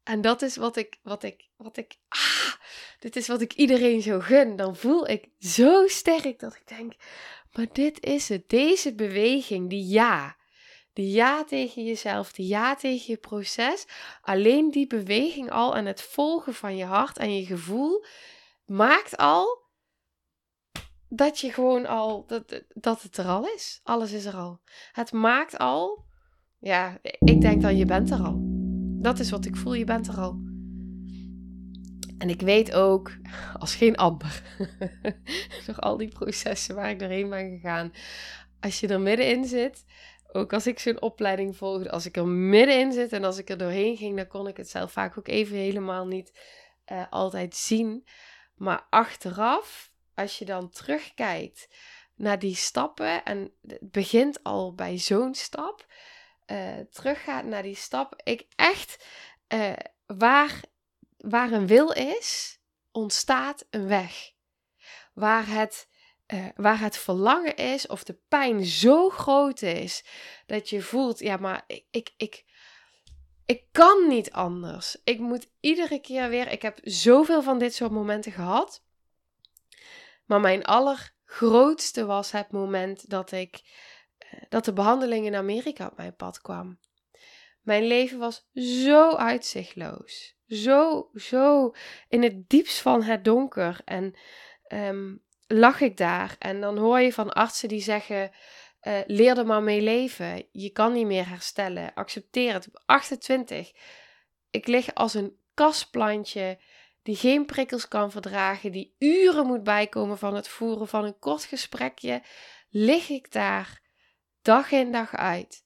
En 0.03 0.21
dat 0.21 0.43
is 0.43 0.57
wat 0.57 0.77
ik, 0.77 0.99
wat 1.03 1.23
ik, 1.23 1.49
wat 1.57 1.77
ik, 1.77 1.97
ah, 2.09 2.53
dit 2.99 3.17
is 3.17 3.27
wat 3.27 3.41
ik 3.41 3.53
iedereen 3.53 4.03
zo 4.03 4.21
gun. 4.21 4.57
Dan 4.57 4.77
voel 4.77 5.09
ik 5.09 5.29
zo 5.39 5.87
sterk 5.87 6.39
dat 6.39 6.55
ik 6.55 6.69
denk, 6.77 6.93
maar 7.53 7.67
dit 7.73 8.05
is 8.05 8.29
het. 8.29 8.49
Deze 8.49 8.95
beweging, 8.95 9.71
die 9.71 9.89
ja 9.89 10.37
de 10.95 11.11
ja 11.11 11.45
tegen 11.45 11.85
jezelf, 11.85 12.33
de 12.33 12.47
ja 12.47 12.75
tegen 12.75 13.05
je 13.07 13.17
proces. 13.17 13.87
Alleen 14.23 14.71
die 14.71 14.87
beweging 14.87 15.51
al 15.51 15.77
en 15.77 15.87
het 15.87 16.03
volgen 16.03 16.55
van 16.55 16.77
je 16.77 16.85
hart 16.85 17.19
en 17.19 17.37
je 17.37 17.47
gevoel 17.47 18.05
maakt 18.65 19.17
al 19.17 19.63
dat 21.17 21.41
je 21.41 21.53
gewoon 21.53 21.87
al, 21.87 22.27
dat, 22.27 22.63
dat 22.75 23.03
het 23.03 23.17
er 23.17 23.27
al 23.27 23.49
is. 23.49 23.81
Alles 23.83 24.13
is 24.13 24.25
er 24.25 24.37
al. 24.37 24.61
Het 24.93 25.13
maakt 25.13 25.59
al, 25.59 26.05
ja, 26.59 26.99
ik 27.03 27.41
denk 27.41 27.63
dan 27.63 27.77
je 27.77 27.87
bent 27.87 28.11
er 28.11 28.19
al. 28.19 28.37
Dat 29.01 29.19
is 29.19 29.31
wat 29.31 29.45
ik 29.45 29.57
voel, 29.57 29.75
je 29.75 29.85
bent 29.85 30.09
er 30.09 30.19
al. 30.19 30.43
En 32.19 32.29
ik 32.29 32.41
weet 32.41 32.73
ook, 32.73 33.13
als 33.59 33.75
geen 33.75 33.97
ander, 33.97 34.43
door 35.67 35.79
al 35.79 35.97
die 35.97 36.09
processen 36.09 36.75
waar 36.75 36.91
ik 36.91 36.99
doorheen 36.99 37.29
ben 37.31 37.51
gegaan, 37.51 37.93
als 38.61 38.81
je 38.81 38.89
er 38.89 39.01
middenin 39.01 39.45
zit, 39.45 39.85
ook 40.33 40.53
als 40.53 40.67
ik 40.67 40.79
zo'n 40.79 41.01
opleiding 41.01 41.57
volgde, 41.57 41.91
als 41.91 42.07
ik 42.07 42.17
er 42.17 42.27
middenin 42.27 42.93
zit 42.93 43.13
en 43.13 43.25
als 43.25 43.39
ik 43.39 43.51
er 43.51 43.59
doorheen 43.59 43.97
ging, 43.97 44.17
dan 44.17 44.27
kon 44.27 44.49
ik 44.49 44.57
het 44.57 44.69
zelf 44.69 44.93
vaak 44.93 45.19
ook 45.19 45.29
even 45.29 45.57
helemaal 45.57 46.07
niet 46.07 46.39
uh, 46.93 47.03
altijd 47.11 47.57
zien. 47.57 48.07
Maar 48.55 48.87
achteraf, 48.91 49.94
als 50.15 50.39
je 50.39 50.45
dan 50.45 50.71
terugkijkt 50.71 51.69
naar 52.15 52.39
die 52.39 52.55
stappen, 52.55 53.25
en 53.25 53.53
het 53.67 53.91
begint 53.91 54.43
al 54.43 54.75
bij 54.75 54.99
zo'n 54.99 55.35
stap, 55.35 55.87
uh, 56.47 56.79
teruggaat 56.91 57.45
naar 57.45 57.63
die 57.63 57.77
stap, 57.77 58.21
ik 58.23 58.47
echt, 58.57 59.07
uh, 59.49 59.73
waar, 60.07 60.61
waar 61.17 61.53
een 61.53 61.67
wil 61.67 61.93
is, 61.93 62.59
ontstaat 62.93 63.67
een 63.71 63.87
weg. 63.87 64.33
Waar 65.13 65.49
het 65.49 65.89
uh, 66.33 66.47
waar 66.57 66.81
het 66.81 66.97
verlangen 66.97 67.57
is 67.57 67.87
of 67.87 68.05
de 68.05 68.19
pijn 68.29 68.65
zo 68.65 69.09
groot 69.09 69.63
is 69.63 70.05
dat 70.47 70.71
je 70.71 70.83
voelt, 70.83 71.19
ja, 71.19 71.37
maar 71.37 71.65
ik, 71.67 71.85
ik, 71.91 72.13
ik, 72.17 72.45
ik 73.47 73.65
kan 73.73 74.09
niet 74.09 74.33
anders. 74.33 74.97
Ik 75.05 75.19
moet 75.19 75.51
iedere 75.61 75.99
keer 76.01 76.29
weer, 76.29 76.49
ik 76.49 76.63
heb 76.63 76.79
zoveel 76.83 77.43
van 77.43 77.59
dit 77.59 77.75
soort 77.75 77.91
momenten 77.91 78.33
gehad. 78.33 78.84
Maar 80.25 80.41
mijn 80.41 80.65
allergrootste 80.65 82.05
was 82.05 82.31
het 82.31 82.53
moment 82.53 83.11
dat 83.11 83.33
ik, 83.33 83.61
uh, 84.35 84.41
dat 84.49 84.65
de 84.65 84.73
behandeling 84.73 85.27
in 85.27 85.35
Amerika 85.35 85.87
op 85.87 85.97
mijn 85.97 86.17
pad 86.17 86.41
kwam. 86.41 86.79
Mijn 87.61 87.85
leven 87.85 88.19
was 88.19 88.49
zo 88.55 89.15
uitzichtloos. 89.15 90.37
Zo, 90.47 91.11
zo 91.15 91.75
in 92.09 92.23
het 92.23 92.49
diepst 92.49 92.81
van 92.81 93.03
het 93.03 93.25
donker. 93.25 93.81
En 93.85 94.15
um, 94.69 95.23
lag 95.47 95.81
ik 95.81 95.97
daar 95.97 96.37
en 96.39 96.61
dan 96.61 96.79
hoor 96.79 97.01
je 97.01 97.13
van 97.13 97.33
artsen 97.33 97.69
die 97.69 97.83
zeggen: 97.83 98.31
uh, 98.83 98.99
leer 99.07 99.39
er 99.39 99.47
maar 99.47 99.63
mee 99.63 99.81
leven. 99.81 100.47
Je 100.53 100.71
kan 100.71 100.93
niet 100.93 101.07
meer 101.07 101.29
herstellen. 101.29 101.95
Accepteer 101.95 102.53
het. 102.53 102.69
28. 102.87 103.73
Ik 104.51 104.67
lig 104.67 104.95
als 104.95 105.15
een 105.15 105.39
kastplantje 105.55 106.59
die 107.05 107.17
geen 107.17 107.47
prikkels 107.47 107.89
kan 107.89 108.11
verdragen, 108.11 108.73
die 108.73 108.95
uren 108.99 109.47
moet 109.47 109.63
bijkomen 109.63 110.19
van 110.19 110.35
het 110.35 110.49
voeren 110.49 110.89
van 110.89 111.05
een 111.05 111.19
kort 111.19 111.45
gesprekje. 111.45 112.23
Lig 112.69 113.09
ik 113.09 113.33
daar 113.33 113.81
dag 114.43 114.71
in 114.71 114.93
dag 114.93 115.15
uit 115.15 115.65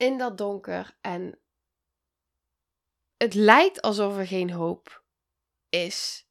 in 0.00 0.18
dat 0.18 0.38
donker 0.38 0.96
en 1.00 1.38
het 3.16 3.34
lijkt 3.34 3.82
alsof 3.82 4.16
er 4.16 4.26
geen 4.26 4.50
hoop 4.50 5.02
is. 5.68 6.26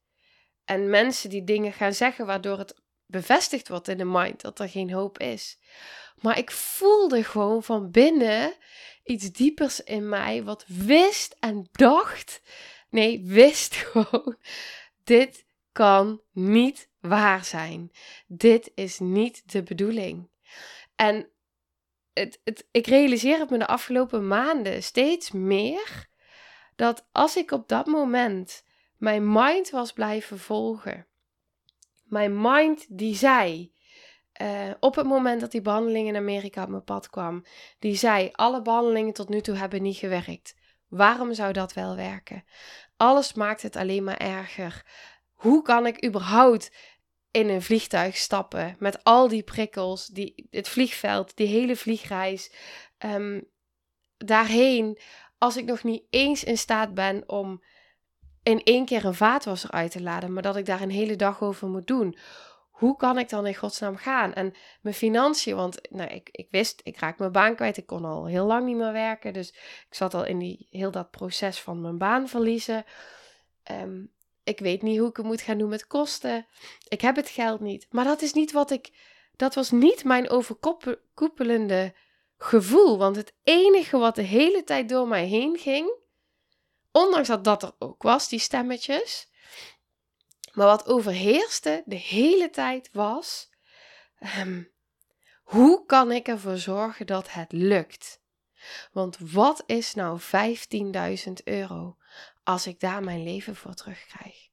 En 0.65 0.89
mensen 0.89 1.30
die 1.30 1.43
dingen 1.43 1.74
gaan 1.74 1.93
zeggen 1.93 2.26
waardoor 2.26 2.58
het 2.58 2.82
bevestigd 3.06 3.67
wordt 3.67 3.88
in 3.88 3.98
de 3.98 4.06
mind 4.06 4.41
dat 4.41 4.60
er 4.60 4.69
geen 4.69 4.91
hoop 4.91 5.19
is. 5.19 5.60
Maar 6.22 6.38
ik 6.38 6.52
voelde 6.52 7.24
gewoon 7.24 7.63
van 7.63 7.91
binnen 7.91 8.54
iets 9.04 9.32
diepers 9.32 9.84
in 9.84 10.10
mij 10.10 10.43
wat 10.43 10.65
wist 10.67 11.36
en 11.39 11.67
dacht. 11.72 12.41
Nee, 12.89 13.21
wist 13.25 13.75
gewoon. 13.86 14.38
Dit 15.04 15.45
kan 15.71 16.21
niet 16.32 16.89
waar 16.99 17.45
zijn. 17.45 17.91
Dit 18.28 18.71
is 18.75 18.99
niet 18.99 19.52
de 19.52 19.63
bedoeling. 19.63 20.30
En 20.95 21.30
het, 22.13 22.41
het, 22.43 22.67
ik 22.71 22.88
realiseer 22.88 23.39
het 23.39 23.49
me 23.49 23.58
de 23.58 23.67
afgelopen 23.67 24.28
maanden 24.28 24.84
steeds 24.84 25.32
meer 25.32 26.08
dat 26.75 27.08
als 27.12 27.38
ik 27.38 27.52
op 27.52 27.67
dat 27.67 27.86
moment 27.86 28.63
mijn 28.97 29.32
mind 29.32 29.69
was 29.69 29.93
blijven 29.93 30.39
volgen. 30.39 31.08
Mijn 32.04 32.41
mind 32.41 32.86
die 32.89 33.15
zei, 33.15 33.73
uh, 34.41 34.71
op 34.80 34.95
het 34.95 35.06
moment 35.06 35.41
dat 35.41 35.52
die 35.52 35.62
behandeling 35.62 36.08
in 36.08 36.15
Amerika 36.15 36.63
op 36.63 36.69
mijn 36.69 36.84
pad 36.84 37.10
kwam, 37.10 37.45
die 37.80 37.95
zei: 37.95 38.30
Alle 38.32 38.62
behandelingen 38.62 39.13
tot 39.13 39.30
nu 39.30 39.41
toe 39.41 39.56
hebben 39.56 39.82
niet 39.82 39.97
gewerkt. 39.97 40.56
Waarom 40.89 41.34
zou 41.34 41.54
dat 41.54 41.73
wel 41.73 41.95
werken? 41.95 42.43
Alles 42.97 43.34
maakt 43.34 43.62
het 43.62 43.75
alleen 43.75 44.04
maar 44.04 44.17
erger. 44.17 44.86
Hoe 45.34 45.62
kan 45.62 45.86
ik 45.86 46.06
überhaupt 46.06 46.71
in 47.32 47.49
een 47.49 47.62
vliegtuig 47.62 48.17
stappen 48.17 48.75
met 48.80 49.04
al 49.04 49.28
die 49.28 49.43
prikkels, 49.43 50.08
die, 50.08 50.47
het 50.49 50.69
vliegveld, 50.69 51.36
die 51.36 51.47
hele 51.47 51.75
vliegreis, 51.75 52.52
um, 53.06 53.47
daarheen, 54.17 54.99
als 55.38 55.58
ik 55.58 55.65
nog 55.65 55.84
niet 55.84 56.04
eens 56.10 56.43
in 56.43 56.58
staat 56.58 56.93
ben 56.93 57.30
om 57.30 57.63
in 58.43 58.63
één 58.63 58.86
keer 58.86 59.06
een 59.06 59.13
vaatwasser 59.13 59.71
uit 59.71 59.91
te 59.91 60.02
laden, 60.02 60.34
maar 60.34 60.43
dat 60.43 60.56
ik 60.56 60.65
daar 60.65 60.82
een 60.82 60.91
hele 60.91 61.15
dag 61.15 61.41
over 61.41 61.67
moet 61.67 61.88
doen? 61.88 62.17
Hoe 62.80 62.96
kan 62.96 63.18
ik 63.18 63.30
dan 63.30 63.46
in 63.46 63.56
godsnaam 63.56 63.98
gaan? 63.98 64.34
En 64.34 64.54
mijn 64.82 64.96
financiën, 64.96 65.56
want 65.56 65.80
nou, 65.89 66.10
ik, 66.10 66.30
ik 66.32 66.48
wist, 66.52 66.82
ik 66.84 66.98
raak 66.98 67.20
mijn 67.20 67.32
baan 67.32 67.56
kwijt. 67.56 67.78
Ik 67.78 67.86
kon 67.86 68.06
al 68.06 68.26
heel 68.26 68.46
lang 68.46 68.65
niet 68.65 68.76
meer 68.76 68.92
werken. 68.92 69.34
Dus 69.34 69.50
ik 69.89 69.96
zat 69.96 70.13
al 70.13 70.26
in 70.26 70.38
die, 70.39 70.68
heel 70.70 70.92
dat 70.92 71.12
proces 71.12 71.60
van 71.60 71.82
mijn 71.82 71.98
baan 71.98 72.28
verliezen. 72.28 72.86
Ehm, 73.63 74.06
ik 74.44 74.60
weet 74.60 74.82
niet 74.82 75.00
hoe 75.00 75.10
ik 75.10 75.18
het 75.18 75.26
moet 75.26 75.42
gaan 75.42 75.58
doen 75.58 75.70
met 75.70 75.88
kosten. 75.88 76.48
Ik 76.88 77.02
heb 77.02 77.15
het 77.15 77.30
geld 77.30 77.60
niet. 77.60 77.88
Maar 77.89 78.06
dat 78.06 78.22
is 78.22 78.34
niet 78.34 78.52
wat 78.52 78.72
ik. 78.72 78.92
Dat 79.36 79.56
was 79.56 79.72
niet 79.72 80.04
mijn 80.04 80.30
overkoepelende 80.30 81.94
gevoel. 82.38 82.98
Want 82.98 83.15
het 83.15 83.34
enige 83.44 83.98
wat 83.98 84.15
de 84.15 84.22
hele 84.22 84.63
tijd 84.63 84.89
door 84.89 85.08
mij 85.08 85.26
heen 85.26 85.58
ging. 85.58 85.92
Ondanks 86.92 87.28
dat 87.28 87.44
dat 87.44 87.63
er 87.63 87.72
ook 87.80 88.04
was, 88.04 88.30
die 88.30 88.39
stemmetjes 88.39 89.30
maar 90.54 90.68
wat 90.68 90.88
overheerste 90.88 91.84
de 91.86 91.96
hele 91.96 92.50
tijd 92.50 92.90
was: 92.92 93.50
ehm, 94.20 94.64
hoe 95.44 95.86
kan 95.86 96.12
ik 96.12 96.28
ervoor 96.28 96.58
zorgen 96.58 97.06
dat 97.06 97.32
het 97.32 97.52
lukt? 97.52 98.22
Want 98.92 99.18
wat 99.20 99.64
is 99.66 99.94
nou 99.94 100.20
15.000 100.22 101.34
euro 101.44 101.98
als 102.44 102.68
ik 102.68 102.80
daar 102.80 103.04
mijn 103.04 103.24
leven 103.24 103.56
voor 103.56 103.74
terugkrijg? 103.74 104.48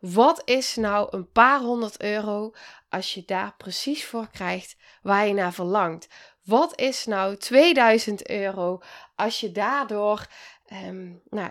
Wat 0.00 0.42
is 0.44 0.76
nou 0.76 1.08
een 1.10 1.30
paar 1.30 1.60
honderd 1.60 2.02
euro 2.02 2.52
als 2.88 3.14
je 3.14 3.22
daar 3.24 3.54
precies 3.56 4.04
voor 4.04 4.28
krijgt 4.30 4.76
waar 5.02 5.26
je 5.26 5.34
naar 5.34 5.52
verlangt? 5.52 6.08
Wat 6.44 6.80
is 6.80 7.06
nou 7.06 7.36
2000 7.36 8.28
euro 8.28 8.80
als 9.14 9.40
je 9.40 9.52
daardoor 9.52 10.26
um, 10.72 11.22
nou, 11.30 11.50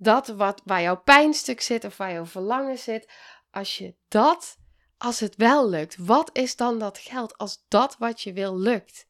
dat 0.00 0.26
wat, 0.26 0.62
waar 0.64 0.82
jouw 0.82 1.02
pijnstuk 1.02 1.60
zit 1.60 1.84
of 1.84 1.96
waar 1.96 2.12
jouw 2.12 2.26
verlangen 2.26 2.78
zit, 2.78 3.12
als 3.50 3.78
je 3.78 3.94
dat, 4.08 4.58
als 4.98 5.20
het 5.20 5.36
wel 5.36 5.68
lukt, 5.68 5.96
wat 5.98 6.30
is 6.32 6.56
dan 6.56 6.78
dat 6.78 6.98
geld 6.98 7.38
als 7.38 7.64
dat 7.68 7.96
wat 7.98 8.20
je 8.20 8.32
wil 8.32 8.58
lukt? 8.58 9.06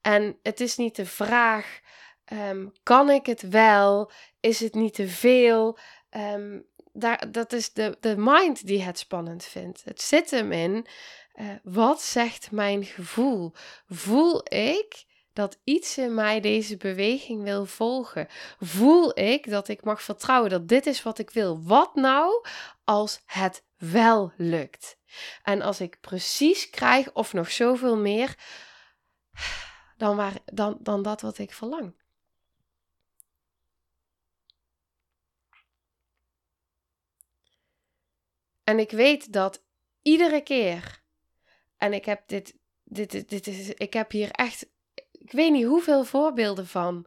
En 0.00 0.38
het 0.42 0.60
is 0.60 0.76
niet 0.76 0.96
de 0.96 1.06
vraag, 1.06 1.80
ehm, 2.24 2.66
kan 2.82 3.10
ik 3.10 3.26
het 3.26 3.48
wel? 3.48 4.10
Is 4.40 4.60
het 4.60 4.74
niet 4.74 4.94
te 4.94 5.08
veel? 5.08 5.78
Um, 6.10 6.66
daar, 6.92 7.32
dat 7.32 7.52
is 7.52 7.72
de, 7.72 7.96
de 8.00 8.14
mind 8.16 8.66
die 8.66 8.82
het 8.82 8.98
spannend 8.98 9.44
vindt. 9.44 9.84
Het 9.84 10.02
zit 10.02 10.30
hem 10.30 10.52
in, 10.52 10.86
uh, 11.34 11.48
wat 11.62 12.02
zegt 12.02 12.50
mijn 12.50 12.84
gevoel? 12.84 13.52
Voel 13.88 14.40
ik 14.54 15.04
dat 15.40 15.58
iets 15.64 15.98
in 15.98 16.14
mij 16.14 16.40
deze 16.40 16.76
beweging 16.76 17.42
wil 17.42 17.66
volgen? 17.66 18.26
Voel 18.58 19.18
ik 19.18 19.50
dat 19.50 19.68
ik 19.68 19.84
mag 19.84 20.02
vertrouwen 20.02 20.50
dat 20.50 20.68
dit 20.68 20.86
is 20.86 21.02
wat 21.02 21.18
ik 21.18 21.30
wil? 21.30 21.62
Wat 21.62 21.94
nou 21.94 22.46
als 22.84 23.22
het 23.26 23.64
wel 23.76 24.32
lukt? 24.36 24.98
En 25.42 25.62
als 25.62 25.80
ik 25.80 26.00
precies 26.00 26.70
krijg 26.70 27.12
of 27.12 27.32
nog 27.32 27.50
zoveel 27.50 27.96
meer 27.96 28.34
dan, 29.96 30.16
waar, 30.16 30.38
dan, 30.44 30.78
dan 30.80 31.02
dat 31.02 31.20
wat 31.20 31.38
ik 31.38 31.52
verlang. 31.52 31.94
En 38.64 38.78
ik 38.78 38.90
weet 38.90 39.32
dat 39.32 39.64
iedere 40.02 40.42
keer, 40.42 41.02
en 41.76 41.92
ik 41.92 42.04
heb 42.04 42.28
dit, 42.28 42.54
dit, 42.84 43.10
dit, 43.10 43.28
dit 43.28 43.46
is, 43.46 43.68
ik 43.68 43.92
heb 43.92 44.10
hier 44.10 44.30
echt 44.30 44.66
ik 45.30 45.36
weet 45.36 45.52
niet 45.52 45.64
hoeveel 45.64 46.04
voorbeelden 46.04 46.66
van. 46.66 47.06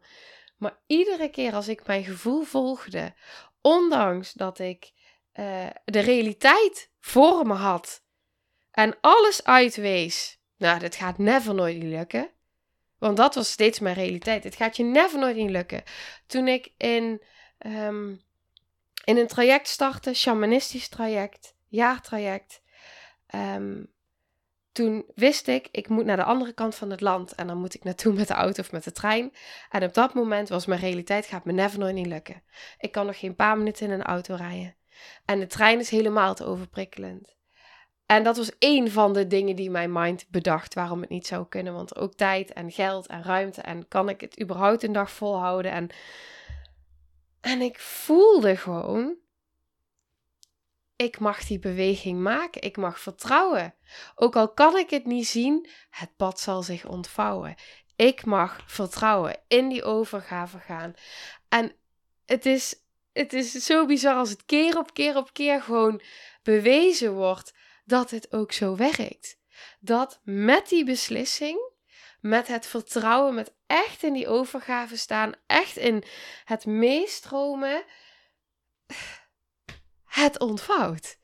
Maar 0.56 0.78
iedere 0.86 1.28
keer 1.28 1.54
als 1.54 1.68
ik 1.68 1.86
mijn 1.86 2.04
gevoel 2.04 2.42
volgde, 2.42 3.14
ondanks 3.60 4.32
dat 4.32 4.58
ik 4.58 4.92
uh, 5.34 5.66
de 5.84 5.98
realiteit 5.98 6.90
voor 7.00 7.46
me 7.46 7.54
had 7.54 8.02
en 8.70 8.96
alles 9.00 9.44
uitwees, 9.44 10.38
nou, 10.56 10.78
dat 10.78 10.94
gaat 10.94 11.18
never 11.18 11.54
nooit 11.54 11.82
lukken. 11.82 12.30
Want 12.98 13.16
dat 13.16 13.34
was 13.34 13.50
steeds 13.50 13.78
mijn 13.78 13.94
realiteit. 13.94 14.44
Het 14.44 14.56
gaat 14.56 14.76
je 14.76 14.84
never 14.84 15.18
nooit 15.18 15.50
lukken. 15.50 15.82
Toen 16.26 16.48
ik 16.48 16.72
in, 16.76 17.22
um, 17.58 18.22
in 19.04 19.16
een 19.16 19.26
traject 19.26 19.68
startte, 19.68 20.14
shamanistisch 20.14 20.88
traject, 20.88 21.54
jaartraject, 21.68 22.62
um, 23.34 23.93
toen 24.74 25.04
wist 25.14 25.48
ik, 25.48 25.68
ik 25.70 25.88
moet 25.88 26.04
naar 26.04 26.16
de 26.16 26.24
andere 26.24 26.52
kant 26.52 26.74
van 26.74 26.90
het 26.90 27.00
land. 27.00 27.34
En 27.34 27.46
dan 27.46 27.58
moet 27.58 27.74
ik 27.74 27.84
naartoe 27.84 28.12
met 28.12 28.28
de 28.28 28.34
auto 28.34 28.62
of 28.62 28.72
met 28.72 28.84
de 28.84 28.92
trein. 28.92 29.32
En 29.70 29.82
op 29.82 29.94
dat 29.94 30.14
moment 30.14 30.48
was 30.48 30.66
mijn 30.66 30.80
realiteit, 30.80 31.26
gaat 31.26 31.44
me 31.44 31.52
never 31.52 31.78
nooit 31.78 31.94
niet 31.94 32.06
lukken. 32.06 32.42
Ik 32.78 32.92
kan 32.92 33.06
nog 33.06 33.18
geen 33.18 33.34
paar 33.34 33.58
minuten 33.58 33.86
in 33.86 33.92
een 33.92 34.02
auto 34.02 34.34
rijden. 34.34 34.76
En 35.24 35.38
de 35.38 35.46
trein 35.46 35.78
is 35.78 35.90
helemaal 35.90 36.34
te 36.34 36.44
overprikkelend. 36.44 37.36
En 38.06 38.22
dat 38.22 38.36
was 38.36 38.58
één 38.58 38.90
van 38.90 39.12
de 39.12 39.26
dingen 39.26 39.56
die 39.56 39.70
mijn 39.70 39.92
mind 39.92 40.26
bedacht 40.28 40.74
waarom 40.74 41.00
het 41.00 41.10
niet 41.10 41.26
zou 41.26 41.46
kunnen. 41.48 41.74
Want 41.74 41.96
ook 41.96 42.14
tijd 42.14 42.52
en 42.52 42.70
geld 42.70 43.06
en 43.06 43.22
ruimte. 43.22 43.60
En 43.60 43.88
kan 43.88 44.08
ik 44.08 44.20
het 44.20 44.40
überhaupt 44.40 44.82
een 44.82 44.92
dag 44.92 45.10
volhouden? 45.10 45.70
En, 45.70 45.88
en 47.40 47.60
ik 47.60 47.78
voelde 47.78 48.56
gewoon 48.56 49.16
ik 50.96 51.18
mag 51.18 51.44
die 51.44 51.58
beweging 51.58 52.20
maken. 52.20 52.62
Ik 52.62 52.76
mag 52.76 53.00
vertrouwen. 53.00 53.74
Ook 54.14 54.36
al 54.36 54.52
kan 54.52 54.76
ik 54.76 54.90
het 54.90 55.06
niet 55.06 55.26
zien, 55.26 55.68
het 55.90 56.16
pad 56.16 56.40
zal 56.40 56.62
zich 56.62 56.86
ontvouwen. 56.86 57.54
Ik 57.96 58.24
mag 58.24 58.62
vertrouwen, 58.66 59.40
in 59.48 59.68
die 59.68 59.84
overgave 59.84 60.58
gaan. 60.58 60.94
En 61.48 61.76
het 62.26 62.46
is, 62.46 62.74
het 63.12 63.32
is 63.32 63.52
zo 63.52 63.86
bizar 63.86 64.14
als 64.14 64.30
het 64.30 64.44
keer 64.44 64.78
op 64.78 64.94
keer 64.94 65.16
op 65.16 65.32
keer 65.32 65.62
gewoon 65.62 66.00
bewezen 66.42 67.12
wordt 67.12 67.54
dat 67.84 68.10
het 68.10 68.32
ook 68.32 68.52
zo 68.52 68.76
werkt. 68.76 69.38
Dat 69.80 70.20
met 70.22 70.68
die 70.68 70.84
beslissing, 70.84 71.72
met 72.20 72.46
het 72.46 72.66
vertrouwen, 72.66 73.34
met 73.34 73.54
echt 73.66 74.02
in 74.02 74.12
die 74.12 74.28
overgave 74.28 74.96
staan, 74.96 75.32
echt 75.46 75.76
in 75.76 76.04
het 76.44 76.66
meestromen 76.66 77.84
het 80.14 80.38
ontvouwt. 80.38 81.18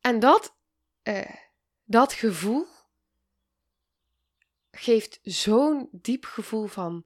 En 0.00 0.18
dat, 0.18 0.54
uh, 1.02 1.34
dat 1.84 2.12
gevoel 2.12 2.66
geeft 4.70 5.18
zo'n 5.22 5.88
diep 5.92 6.24
gevoel 6.24 6.66
van 6.66 7.04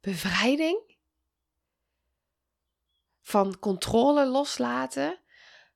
bevrijding, 0.00 0.96
van 3.20 3.58
controle 3.58 4.26
loslaten. 4.26 5.20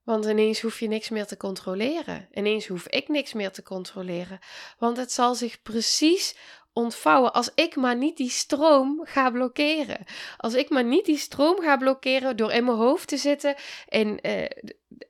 Want 0.03 0.25
ineens 0.25 0.61
hoef 0.61 0.81
je 0.81 0.89
niks 0.89 1.09
meer 1.09 1.27
te 1.27 1.37
controleren. 1.37 2.29
Ineens 2.33 2.67
hoef 2.67 2.89
ik 2.89 3.09
niks 3.09 3.33
meer 3.33 3.53
te 3.53 3.63
controleren. 3.63 4.39
Want 4.79 4.97
het 4.97 5.13
zal 5.13 5.35
zich 5.35 5.63
precies 5.63 6.37
ontvouwen 6.73 7.33
als 7.33 7.51
ik 7.55 7.77
maar 7.77 7.97
niet 7.97 8.17
die 8.17 8.31
stroom 8.31 9.01
ga 9.05 9.31
blokkeren. 9.31 10.05
Als 10.37 10.55
ik 10.55 10.69
maar 10.69 10.85
niet 10.85 11.05
die 11.05 11.19
stroom 11.19 11.61
ga 11.61 11.77
blokkeren 11.77 12.37
door 12.37 12.53
in 12.53 12.65
mijn 12.65 12.77
hoofd 12.77 13.09
te 13.09 13.17
zitten, 13.17 13.55
in, 13.89 14.19
uh, 14.23 14.47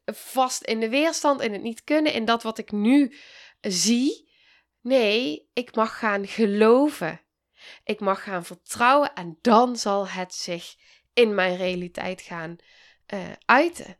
vast 0.04 0.62
in 0.62 0.80
de 0.80 0.88
weerstand, 0.88 1.40
in 1.40 1.52
het 1.52 1.62
niet 1.62 1.84
kunnen, 1.84 2.12
in 2.12 2.24
dat 2.24 2.42
wat 2.42 2.58
ik 2.58 2.72
nu 2.72 3.14
zie. 3.60 4.28
Nee, 4.80 5.48
ik 5.52 5.74
mag 5.74 5.98
gaan 5.98 6.26
geloven. 6.26 7.20
Ik 7.84 8.00
mag 8.00 8.22
gaan 8.22 8.44
vertrouwen 8.44 9.14
en 9.14 9.38
dan 9.40 9.76
zal 9.76 10.08
het 10.08 10.34
zich 10.34 10.74
in 11.12 11.34
mijn 11.34 11.56
realiteit 11.56 12.22
gaan 12.22 12.56
uh, 13.14 13.20
uiten. 13.44 13.98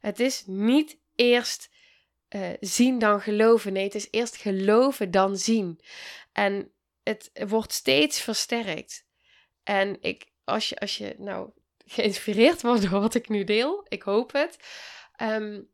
Het 0.00 0.20
is 0.20 0.42
niet 0.46 0.98
eerst 1.14 1.70
uh, 2.28 2.48
zien 2.60 2.98
dan 2.98 3.20
geloven. 3.20 3.72
Nee, 3.72 3.84
het 3.84 3.94
is 3.94 4.08
eerst 4.10 4.36
geloven 4.36 5.10
dan 5.10 5.36
zien. 5.36 5.80
En 6.36 6.72
het 7.02 7.30
wordt 7.48 7.72
steeds 7.72 8.20
versterkt. 8.20 9.06
En 9.62 10.02
ik, 10.02 10.32
als 10.44 10.68
je, 10.68 10.78
als 10.78 10.96
je 10.96 11.14
nou 11.18 11.50
geïnspireerd 11.84 12.62
wordt 12.62 12.82
door 12.90 13.00
wat 13.00 13.14
ik 13.14 13.28
nu 13.28 13.44
deel, 13.44 13.86
ik 13.88 14.02
hoop 14.02 14.32
het. 14.32 14.58
Um, 15.22 15.70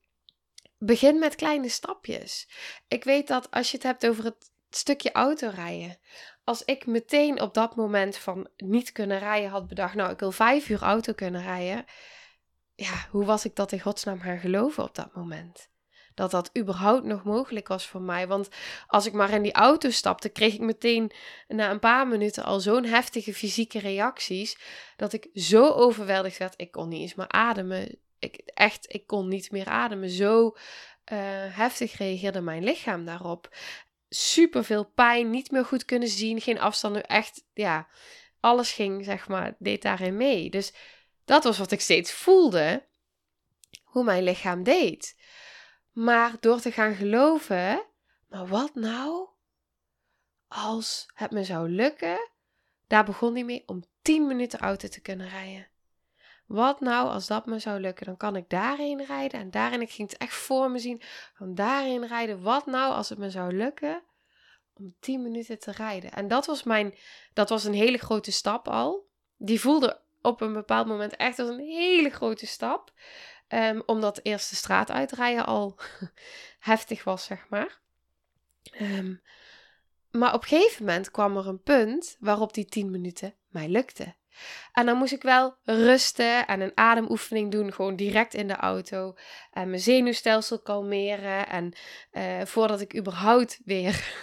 begin 0.79 1.19
met 1.19 1.35
kleine 1.35 1.69
stapjes. 1.69 2.49
Ik 2.89 3.05
weet 3.05 3.29
dat 3.29 3.51
als 3.51 3.71
je 3.71 3.77
het 3.77 3.87
hebt 3.87 4.07
over 4.07 4.25
het 4.25 4.51
stukje 4.71 5.13
autorijden. 5.13 5.99
Als 6.45 6.65
ik 6.65 6.87
meteen 6.87 7.41
op 7.41 7.55
dat 7.55 7.77
moment 7.77 8.17
van 8.17 8.49
niet 8.57 8.93
kunnen 8.93 9.19
rijden 9.19 9.51
had 9.51 9.69
bedacht, 9.69 9.95
nou 9.95 10.13
ik 10.13 10.19
wil 10.19 10.33
vijf 10.33 10.69
uur 10.69 10.83
auto 10.83 11.13
kunnen 11.13 11.43
rijden. 11.43 11.85
Ja, 12.75 13.07
hoe 13.11 13.25
was 13.25 13.45
ik 13.45 13.57
dat 13.57 13.73
in 13.73 13.81
godsnaam 13.81 14.21
gaan 14.21 14.39
geloven 14.39 14.83
op 14.83 14.95
dat 14.95 15.15
moment? 15.15 15.71
Dat 16.15 16.31
dat 16.31 16.51
überhaupt 16.59 17.05
nog 17.05 17.25
mogelijk 17.25 17.69
was 17.69 17.87
voor 17.87 18.01
mij. 18.01 18.27
Want 18.27 18.49
als 18.87 19.07
ik 19.07 19.13
maar 19.13 19.31
in 19.31 19.43
die 19.43 19.53
auto 19.53 19.91
stapte, 19.91 20.29
kreeg 20.29 20.55
ik 20.55 20.61
meteen 20.61 21.13
na 21.49 21.71
een 21.71 21.79
paar 21.79 22.07
minuten 22.09 22.45
al 22.45 22.61
zo'n 22.61 22.85
heftige 22.85 23.35
fysieke 23.35 23.79
reacties. 23.79 24.59
Dat 24.97 25.13
ik 25.13 25.29
zo 25.35 25.69
overweldigd 25.71 26.39
werd. 26.39 26.55
Ik 26.57 26.71
kon 26.71 26.89
niet 26.89 27.01
eens 27.01 27.15
meer 27.15 27.29
ademen. 27.29 27.99
Ik, 28.19 28.37
echt, 28.55 28.95
ik 28.95 29.07
kon 29.07 29.29
niet 29.29 29.51
meer 29.51 29.67
ademen. 29.67 30.11
Zo 30.11 30.47
uh, 30.47 31.19
heftig 31.57 31.97
reageerde 31.97 32.41
mijn 32.41 32.65
lichaam 32.65 33.05
daarop. 33.05 33.57
Super 34.09 34.65
veel 34.65 34.85
pijn, 34.85 35.31
niet 35.31 35.51
meer 35.51 35.65
goed 35.65 35.85
kunnen 35.85 36.09
zien, 36.09 36.41
geen 36.41 36.61
afstand. 36.61 37.07
Echt, 37.07 37.45
ja, 37.53 37.89
alles 38.41 38.73
ging, 38.73 39.05
zeg 39.05 39.29
maar, 39.29 39.55
deed 39.59 39.83
daarin 39.83 40.17
mee. 40.17 40.51
Dus 40.51 40.73
dat 41.25 41.45
was 41.45 41.59
wat 41.59 41.71
ik 41.71 41.81
steeds 41.81 42.13
voelde, 42.13 42.87
hoe 43.85 44.05
mijn 44.05 44.23
lichaam 44.23 44.63
deed. 44.63 45.17
Maar 45.93 46.37
door 46.41 46.61
te 46.61 46.73
gaan 46.73 46.95
geloven, 46.95 47.85
maar 48.29 48.47
wat 48.47 48.75
nou 48.75 49.29
als 50.49 51.07
het 51.15 51.31
me 51.31 51.45
zou 51.45 51.69
lukken? 51.69 52.31
Daar 52.87 53.05
begon 53.05 53.35
hij 53.35 53.45
mee 53.45 53.63
om 53.67 53.85
10 54.03 54.27
minuten 54.27 54.59
auto 54.59 54.89
te 54.89 55.01
kunnen 55.01 55.29
rijden. 55.29 55.69
Wat 56.47 56.81
nou 56.81 57.09
als 57.09 57.27
dat 57.27 57.47
me 57.47 57.59
zou 57.59 57.81
lukken? 57.81 58.07
Dan 58.07 58.17
kan 58.17 58.37
ik 58.37 58.49
daarheen 58.49 59.05
rijden 59.05 59.41
en 59.41 59.51
daarin, 59.51 59.81
ik 59.81 59.91
ging 59.91 60.11
het 60.11 60.21
echt 60.21 60.35
voor 60.35 60.71
me 60.71 60.79
zien, 60.79 61.03
van 61.35 61.55
daarheen 61.55 62.07
rijden. 62.07 62.43
Wat 62.43 62.67
nou 62.67 62.95
als 62.95 63.09
het 63.09 63.19
me 63.19 63.31
zou 63.31 63.57
lukken 63.57 64.03
om 64.75 64.95
10 65.01 65.23
minuten 65.23 65.59
te 65.59 65.71
rijden? 65.71 66.13
En 66.13 66.29
dat 66.29 66.47
was 66.47 66.63
mijn, 66.63 66.95
dat 67.33 67.49
was 67.49 67.65
een 67.65 67.75
hele 67.75 67.99
grote 67.99 68.33
stap 68.33 68.69
al. 68.69 69.09
Die 69.37 69.61
voelde 69.61 70.01
op 70.23 70.41
een 70.41 70.53
bepaald 70.53 70.87
moment 70.87 71.17
echt 71.17 71.39
als 71.39 71.49
een 71.49 71.67
hele 71.67 72.11
grote 72.11 72.47
stap. 72.47 72.93
Um, 73.55 73.83
omdat 73.87 74.15
de 74.15 74.23
eerste 74.23 74.57
straat 74.57 74.91
uitrijden 74.91 75.47
al 75.47 75.79
heftig 76.59 77.05
was, 77.05 77.25
zeg 77.25 77.47
maar. 77.49 77.81
Um, 78.81 79.23
maar 80.11 80.35
op 80.35 80.43
een 80.43 80.49
gegeven 80.49 80.85
moment 80.85 81.11
kwam 81.11 81.37
er 81.37 81.47
een 81.47 81.63
punt 81.63 82.17
waarop 82.21 82.55
die 82.55 82.65
10 82.65 82.91
minuten 82.91 83.35
mij 83.49 83.69
lukte. 83.69 84.15
En 84.73 84.87
dan 84.87 84.97
moest 84.97 85.13
ik 85.13 85.23
wel 85.23 85.57
rusten 85.65 86.47
en 86.47 86.61
een 86.61 86.73
ademoefening 86.75 87.51
doen, 87.51 87.73
gewoon 87.73 87.97
direct 87.97 88.35
in 88.35 88.49
de 88.49 88.57
auto. 88.57 89.15
En 89.53 89.69
mijn 89.69 89.83
zenuwstelsel 89.83 90.59
kalmeren. 90.59 91.49
En 91.49 91.73
uh, 92.13 92.45
voordat 92.45 92.81
ik 92.81 92.97
überhaupt 92.97 93.61
weer 93.65 94.15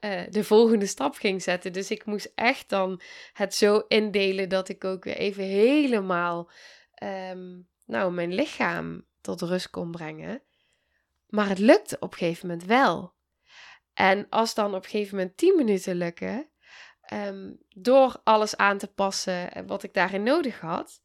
uh, 0.00 0.22
de 0.30 0.44
volgende 0.44 0.86
stap 0.86 1.14
ging 1.14 1.42
zetten. 1.42 1.72
Dus 1.72 1.90
ik 1.90 2.04
moest 2.04 2.32
echt 2.34 2.68
dan 2.68 3.00
het 3.32 3.54
zo 3.54 3.84
indelen 3.88 4.48
dat 4.48 4.68
ik 4.68 4.84
ook 4.84 5.04
weer 5.04 5.16
even 5.16 5.44
helemaal 5.44 6.50
um, 7.02 7.68
nou, 7.84 8.12
mijn 8.12 8.34
lichaam 8.34 9.06
tot 9.20 9.42
rust 9.42 9.70
kon 9.70 9.90
brengen. 9.90 10.42
Maar 11.26 11.48
het 11.48 11.58
lukte 11.58 11.96
op 12.00 12.12
een 12.12 12.18
gegeven 12.18 12.48
moment 12.48 12.66
wel. 12.66 13.14
En 13.92 14.26
als 14.28 14.54
dan 14.54 14.74
op 14.74 14.84
een 14.84 14.90
gegeven 14.90 15.16
moment 15.16 15.36
10 15.36 15.56
minuten 15.56 15.94
lukken, 15.94 16.52
Ehm, 17.04 17.52
door 17.68 18.20
alles 18.22 18.56
aan 18.56 18.78
te 18.78 18.86
passen 18.86 19.52
en 19.52 19.66
wat 19.66 19.82
ik 19.82 19.94
daarin 19.94 20.22
nodig 20.22 20.60
had, 20.60 21.02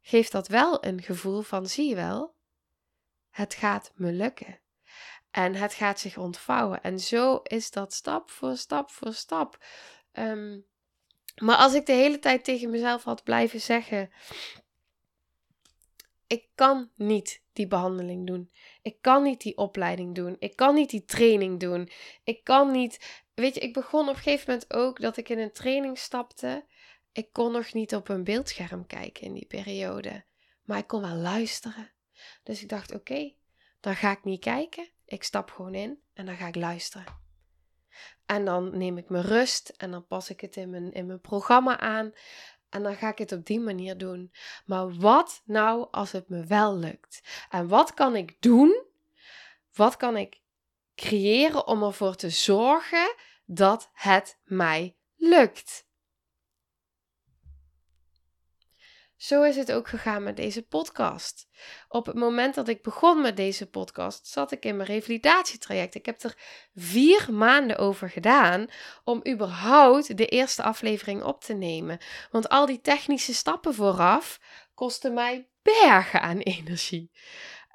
geeft 0.00 0.32
dat 0.32 0.48
wel 0.48 0.84
een 0.84 1.02
gevoel 1.02 1.42
van: 1.42 1.66
zie 1.66 1.88
je 1.88 1.94
wel, 1.94 2.36
het 3.30 3.54
gaat 3.54 3.92
me 3.94 4.12
lukken. 4.12 4.60
En 5.30 5.54
het 5.54 5.74
gaat 5.74 6.00
zich 6.00 6.16
ontvouwen. 6.16 6.82
En 6.82 7.00
zo 7.00 7.36
is 7.36 7.70
dat 7.70 7.92
stap 7.92 8.30
voor 8.30 8.56
stap 8.56 8.90
voor 8.90 9.12
stap. 9.12 9.64
Ehm, 10.12 10.60
maar 11.42 11.56
als 11.56 11.74
ik 11.74 11.86
de 11.86 11.92
hele 11.92 12.18
tijd 12.18 12.44
tegen 12.44 12.70
mezelf 12.70 13.04
had 13.04 13.24
blijven 13.24 13.60
zeggen: 13.60 14.10
ik 16.34 16.48
kan 16.54 16.90
niet 16.96 17.42
die 17.52 17.66
behandeling 17.66 18.26
doen. 18.26 18.50
Ik 18.82 18.96
kan 19.00 19.22
niet 19.22 19.40
die 19.40 19.56
opleiding 19.56 20.14
doen. 20.14 20.36
Ik 20.38 20.56
kan 20.56 20.74
niet 20.74 20.90
die 20.90 21.04
training 21.04 21.60
doen. 21.60 21.88
Ik 22.24 22.44
kan 22.44 22.70
niet 22.70 23.22
weet 23.34 23.54
je, 23.54 23.60
ik 23.60 23.72
begon 23.72 24.08
op 24.08 24.14
een 24.14 24.22
gegeven 24.22 24.50
moment 24.50 24.72
ook 24.72 25.00
dat 25.00 25.16
ik 25.16 25.28
in 25.28 25.38
een 25.38 25.52
training 25.52 25.98
stapte. 25.98 26.64
Ik 27.12 27.32
kon 27.32 27.52
nog 27.52 27.72
niet 27.72 27.94
op 27.94 28.08
een 28.08 28.24
beeldscherm 28.24 28.86
kijken 28.86 29.22
in 29.22 29.34
die 29.34 29.46
periode, 29.46 30.24
maar 30.64 30.78
ik 30.78 30.86
kon 30.86 31.00
wel 31.00 31.16
luisteren. 31.16 31.90
Dus 32.42 32.62
ik 32.62 32.68
dacht: 32.68 32.94
oké, 32.94 33.32
dan 33.80 33.96
ga 33.96 34.10
ik 34.10 34.24
niet 34.24 34.40
kijken. 34.40 34.88
Ik 35.04 35.22
stap 35.22 35.50
gewoon 35.50 35.74
in 35.74 35.98
en 36.14 36.26
dan 36.26 36.36
ga 36.36 36.46
ik 36.46 36.54
luisteren. 36.54 37.22
En 38.26 38.44
dan 38.44 38.78
neem 38.78 38.98
ik 38.98 39.08
mijn 39.08 39.24
rust 39.24 39.68
en 39.68 39.90
dan 39.90 40.06
pas 40.06 40.30
ik 40.30 40.40
het 40.40 40.56
in 40.56 40.70
mijn, 40.70 40.92
in 40.92 41.06
mijn 41.06 41.20
programma 41.20 41.78
aan. 41.78 42.12
En 42.74 42.82
dan 42.82 42.96
ga 42.96 43.08
ik 43.08 43.18
het 43.18 43.32
op 43.32 43.46
die 43.46 43.60
manier 43.60 43.98
doen. 43.98 44.32
Maar 44.64 44.94
wat 44.94 45.42
nou 45.44 45.88
als 45.90 46.12
het 46.12 46.28
me 46.28 46.44
wel 46.44 46.76
lukt? 46.76 47.22
En 47.50 47.68
wat 47.68 47.94
kan 47.94 48.16
ik 48.16 48.36
doen? 48.40 48.82
Wat 49.74 49.96
kan 49.96 50.16
ik 50.16 50.40
creëren 50.94 51.66
om 51.66 51.82
ervoor 51.82 52.14
te 52.14 52.30
zorgen 52.30 53.14
dat 53.44 53.90
het 53.92 54.38
mij 54.44 54.96
lukt. 55.16 55.83
Zo 59.24 59.42
is 59.42 59.56
het 59.56 59.72
ook 59.72 59.88
gegaan 59.88 60.22
met 60.22 60.36
deze 60.36 60.62
podcast. 60.62 61.48
Op 61.88 62.06
het 62.06 62.14
moment 62.14 62.54
dat 62.54 62.68
ik 62.68 62.82
begon 62.82 63.20
met 63.20 63.36
deze 63.36 63.66
podcast, 63.66 64.26
zat 64.26 64.52
ik 64.52 64.64
in 64.64 64.76
mijn 64.76 64.88
revalidatietraject. 64.88 65.94
Ik 65.94 66.06
heb 66.06 66.22
er 66.22 66.36
vier 66.74 67.26
maanden 67.32 67.78
over 67.78 68.10
gedaan 68.10 68.66
om 69.04 69.22
überhaupt 69.28 70.16
de 70.16 70.26
eerste 70.26 70.62
aflevering 70.62 71.22
op 71.22 71.44
te 71.44 71.54
nemen. 71.54 71.98
Want 72.30 72.48
al 72.48 72.66
die 72.66 72.80
technische 72.80 73.34
stappen 73.34 73.74
vooraf 73.74 74.40
kosten 74.74 75.14
mij 75.14 75.48
bergen 75.62 76.20
aan 76.20 76.38
energie. 76.38 77.10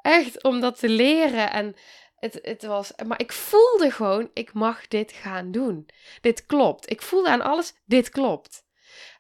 Echt 0.02 0.44
om 0.44 0.60
dat 0.60 0.80
te 0.80 0.90
leren 0.90 1.52
en 1.52 1.76
het, 2.16 2.40
het 2.42 2.64
was, 2.64 2.92
maar 3.08 3.20
ik 3.20 3.32
voelde 3.32 3.92
gewoon, 3.92 4.30
ik 4.34 4.54
mag 4.54 4.88
dit 4.88 5.12
gaan 5.12 5.52
doen. 5.52 5.90
Dit 6.22 6.46
klopt. 6.46 6.92
Ik 6.92 7.02
voelde 7.02 7.30
aan 7.30 7.42
alles, 7.42 7.74
dit 7.86 8.10
klopt. 8.10 8.68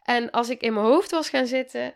En 0.03 0.29
als 0.31 0.49
ik 0.49 0.61
in 0.61 0.73
mijn 0.73 0.85
hoofd 0.85 1.11
was 1.11 1.29
gaan 1.29 1.47
zitten, 1.47 1.93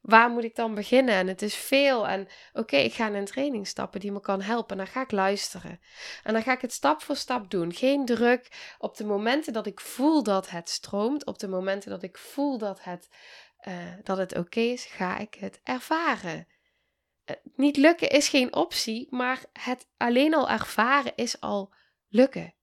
waar 0.00 0.30
moet 0.30 0.44
ik 0.44 0.54
dan 0.54 0.74
beginnen? 0.74 1.14
En 1.14 1.26
het 1.26 1.42
is 1.42 1.54
veel. 1.54 2.08
En 2.08 2.28
oké, 2.52 2.76
ik 2.76 2.92
ga 2.92 3.06
in 3.06 3.14
een 3.14 3.24
training 3.24 3.66
stappen 3.66 4.00
die 4.00 4.12
me 4.12 4.20
kan 4.20 4.40
helpen. 4.40 4.70
En 4.70 4.84
dan 4.84 4.92
ga 4.92 5.00
ik 5.00 5.10
luisteren. 5.10 5.80
En 6.22 6.32
dan 6.32 6.42
ga 6.42 6.52
ik 6.52 6.60
het 6.60 6.72
stap 6.72 7.02
voor 7.02 7.16
stap 7.16 7.50
doen. 7.50 7.72
Geen 7.72 8.04
druk. 8.04 8.74
Op 8.78 8.96
de 8.96 9.04
momenten 9.04 9.52
dat 9.52 9.66
ik 9.66 9.80
voel 9.80 10.22
dat 10.22 10.50
het 10.50 10.68
stroomt, 10.68 11.26
op 11.26 11.38
de 11.38 11.48
momenten 11.48 11.90
dat 11.90 12.02
ik 12.02 12.18
voel 12.18 12.58
dat 12.58 12.84
het, 12.84 13.08
uh, 13.68 13.74
dat 14.02 14.18
het 14.18 14.36
oké 14.36 14.60
is, 14.60 14.84
ga 14.84 15.18
ik 15.18 15.34
het 15.34 15.60
ervaren. 15.64 16.46
Eh, 17.24 17.36
niet 17.54 17.76
lukken 17.76 18.10
is 18.10 18.28
geen 18.28 18.54
optie, 18.54 19.06
maar 19.10 19.44
het 19.52 19.88
alleen 19.96 20.34
al 20.34 20.48
ervaren 20.48 21.12
is 21.14 21.40
al 21.40 21.74
lukken. 22.08 22.54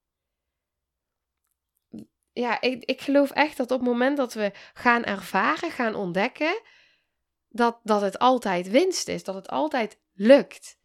Ja, 2.36 2.62
ik, 2.62 2.84
ik 2.84 3.02
geloof 3.02 3.32
echt 3.32 3.58
dat 3.58 3.72
op 3.72 3.80
het 3.80 3.90
moment 3.90 4.18
dat 4.18 4.34
we 4.34 4.52
gaan 4.74 5.04
ervaren, 5.04 5.72
gaan 5.72 5.96
ontdekken, 5.96 6.62
dat, 7.50 7.80
dat 7.84 8.02
het 8.02 8.20
altijd 8.20 8.70
winst 8.70 9.08
is, 9.08 9.24
dat 9.24 9.36
het 9.36 9.50
altijd 9.50 10.00
lukt. 10.14 10.78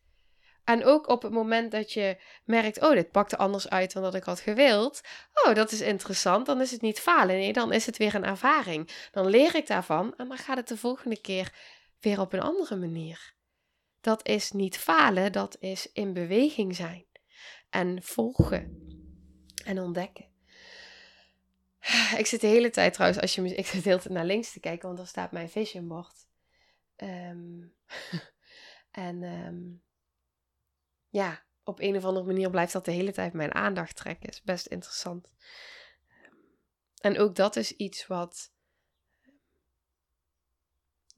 En 0.64 0.84
ook 0.84 1.08
op 1.08 1.22
het 1.22 1.32
moment 1.32 1.70
dat 1.70 1.92
je 1.92 2.16
merkt, 2.44 2.82
oh, 2.82 2.90
dit 2.90 3.10
pakte 3.10 3.36
anders 3.36 3.68
uit 3.68 3.92
dan 3.92 4.02
dat 4.02 4.14
ik 4.14 4.24
had 4.24 4.40
gewild. 4.40 5.00
Oh, 5.44 5.54
dat 5.54 5.72
is 5.72 5.80
interessant. 5.80 6.46
Dan 6.46 6.60
is 6.60 6.70
het 6.70 6.80
niet 6.80 7.00
falen. 7.00 7.36
Nee, 7.36 7.52
dan 7.52 7.72
is 7.72 7.86
het 7.86 7.96
weer 7.96 8.14
een 8.14 8.24
ervaring. 8.24 9.08
Dan 9.12 9.26
leer 9.26 9.54
ik 9.54 9.66
daarvan 9.66 10.14
en 10.16 10.28
dan 10.28 10.36
gaat 10.36 10.56
het 10.56 10.68
de 10.68 10.76
volgende 10.76 11.20
keer 11.20 11.52
weer 12.00 12.20
op 12.20 12.32
een 12.32 12.40
andere 12.40 12.76
manier 12.76 13.38
dat 14.00 14.28
is 14.28 14.50
niet 14.50 14.78
falen, 14.78 15.32
dat 15.32 15.56
is 15.60 15.92
in 15.92 16.12
beweging 16.12 16.76
zijn 16.76 17.06
en 17.70 18.02
volgen 18.02 18.88
en 19.64 19.80
ontdekken. 19.80 20.29
Ik 22.16 22.26
zit 22.26 22.40
de 22.40 22.46
hele 22.46 22.70
tijd 22.70 22.92
trouwens, 22.92 23.20
als 23.20 23.34
je 23.34 23.54
ik 23.54 23.66
zit 23.66 23.82
de 23.82 23.88
hele 23.88 24.02
tijd 24.02 24.14
naar 24.14 24.24
links 24.24 24.52
te 24.52 24.60
kijken, 24.60 24.86
want 24.86 24.96
dan 24.96 25.06
staat 25.06 25.32
mijn 25.32 25.50
vision 25.50 25.88
board. 25.88 26.26
Ehm, 26.96 27.60
en 29.08 29.22
ehm, 29.22 29.58
ja, 31.08 31.42
op 31.64 31.80
een 31.80 31.96
of 31.96 32.04
andere 32.04 32.26
manier 32.26 32.50
blijft 32.50 32.72
dat 32.72 32.84
de 32.84 32.90
hele 32.90 33.12
tijd 33.12 33.32
mijn 33.32 33.54
aandacht 33.54 33.96
trekken. 33.96 34.28
Is 34.28 34.42
best 34.42 34.66
interessant. 34.66 35.28
En 37.00 37.18
ook 37.18 37.34
dat 37.34 37.56
is 37.56 37.76
iets 37.76 38.06
wat 38.06 38.52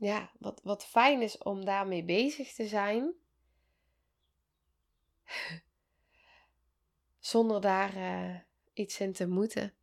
ja, 0.02 0.30
wat, 0.38 0.60
wat 0.62 0.84
fijn 0.84 1.22
is 1.22 1.38
om 1.38 1.64
daarmee 1.64 2.04
bezig 2.04 2.52
te 2.52 2.66
zijn. 2.66 3.12
Zonder 7.18 7.60
daar 7.60 7.96
uh, 7.96 8.36
iets 8.72 9.00
in 9.00 9.12
te 9.12 9.28
moeten. 9.28 9.74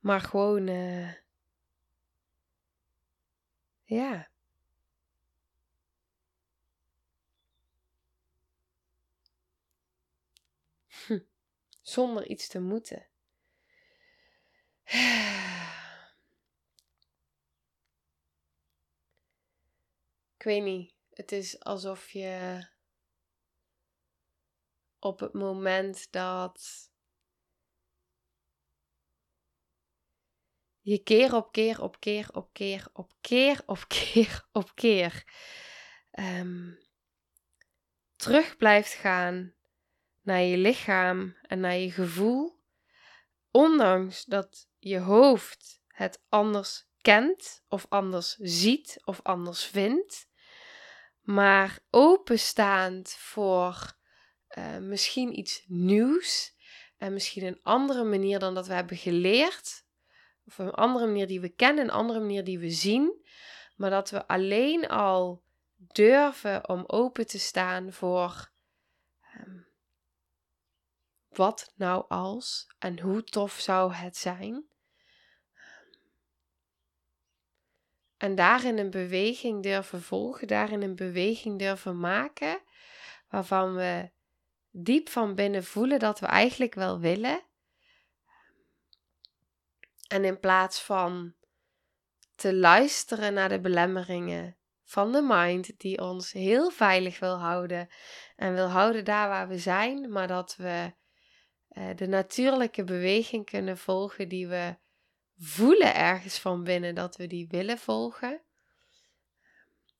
Maar 0.00 0.20
gewoon, 0.20 0.68
uh, 0.68 1.12
ja. 3.84 4.30
Zonder 11.82 12.26
iets 12.26 12.48
te 12.48 12.60
moeten. 12.60 13.08
Ik 20.36 20.46
weet 20.46 20.62
niet. 20.62 20.94
Het 21.10 21.32
is 21.32 21.60
alsof 21.60 22.10
je 22.10 22.66
op 24.98 25.20
het 25.20 25.32
moment 25.32 26.12
dat 26.12 26.89
je 30.80 30.98
keer 30.98 31.34
op 31.34 31.52
keer 31.52 31.82
op 31.82 32.00
keer 32.00 32.28
op 32.32 32.48
keer 32.52 32.86
op 32.92 33.12
keer 33.20 33.62
op 33.66 33.84
keer 33.88 34.44
op 34.52 34.74
keer 34.74 35.24
um, 36.18 36.78
terug 38.16 38.56
blijft 38.56 38.92
gaan 38.92 39.54
naar 40.22 40.42
je 40.42 40.56
lichaam 40.56 41.36
en 41.42 41.60
naar 41.60 41.76
je 41.76 41.90
gevoel, 41.90 42.60
ondanks 43.50 44.24
dat 44.24 44.68
je 44.78 44.98
hoofd 44.98 45.82
het 45.86 46.22
anders 46.28 46.88
kent 47.00 47.64
of 47.68 47.86
anders 47.88 48.36
ziet 48.36 49.00
of 49.04 49.20
anders 49.22 49.64
vindt, 49.64 50.28
maar 51.20 51.78
openstaand 51.90 53.10
voor 53.10 53.98
uh, 54.58 54.78
misschien 54.78 55.38
iets 55.38 55.64
nieuws 55.66 56.54
en 56.98 57.12
misschien 57.12 57.44
een 57.44 57.60
andere 57.62 58.04
manier 58.04 58.38
dan 58.38 58.54
dat 58.54 58.66
we 58.66 58.74
hebben 58.74 58.96
geleerd, 58.96 59.84
of 60.46 60.58
een 60.58 60.70
andere 60.70 61.06
manier 61.06 61.26
die 61.26 61.40
we 61.40 61.48
kennen, 61.48 61.84
een 61.84 61.90
andere 61.90 62.20
manier 62.20 62.44
die 62.44 62.58
we 62.58 62.70
zien, 62.70 63.26
maar 63.76 63.90
dat 63.90 64.10
we 64.10 64.26
alleen 64.26 64.88
al 64.88 65.42
durven 65.76 66.68
om 66.68 66.84
open 66.86 67.26
te 67.26 67.38
staan 67.38 67.92
voor 67.92 68.52
um, 69.36 69.68
wat 71.28 71.72
nou 71.76 72.04
als 72.08 72.74
en 72.78 73.00
hoe 73.00 73.24
tof 73.24 73.52
zou 73.52 73.92
het 73.92 74.16
zijn. 74.16 74.68
En 78.16 78.34
daarin 78.34 78.78
een 78.78 78.90
beweging 78.90 79.62
durven 79.62 80.02
volgen, 80.02 80.48
daarin 80.48 80.82
een 80.82 80.96
beweging 80.96 81.58
durven 81.58 82.00
maken, 82.00 82.62
waarvan 83.28 83.74
we 83.74 84.10
diep 84.70 85.08
van 85.08 85.34
binnen 85.34 85.64
voelen 85.64 85.98
dat 85.98 86.20
we 86.20 86.26
eigenlijk 86.26 86.74
wel 86.74 86.98
willen. 86.98 87.42
En 90.10 90.24
in 90.24 90.40
plaats 90.40 90.82
van 90.82 91.34
te 92.34 92.54
luisteren 92.54 93.34
naar 93.34 93.48
de 93.48 93.60
belemmeringen 93.60 94.56
van 94.84 95.12
de 95.12 95.22
mind, 95.22 95.78
die 95.78 96.00
ons 96.00 96.32
heel 96.32 96.70
veilig 96.70 97.18
wil 97.18 97.38
houden 97.38 97.88
en 98.36 98.54
wil 98.54 98.66
houden 98.66 99.04
daar 99.04 99.28
waar 99.28 99.48
we 99.48 99.58
zijn, 99.58 100.12
maar 100.12 100.26
dat 100.26 100.56
we 100.56 100.92
uh, 101.70 101.88
de 101.96 102.06
natuurlijke 102.06 102.84
beweging 102.84 103.44
kunnen 103.44 103.78
volgen 103.78 104.28
die 104.28 104.48
we 104.48 104.76
voelen 105.38 105.94
ergens 105.94 106.38
van 106.38 106.64
binnen 106.64 106.94
dat 106.94 107.16
we 107.16 107.26
die 107.26 107.48
willen 107.48 107.78
volgen. 107.78 108.42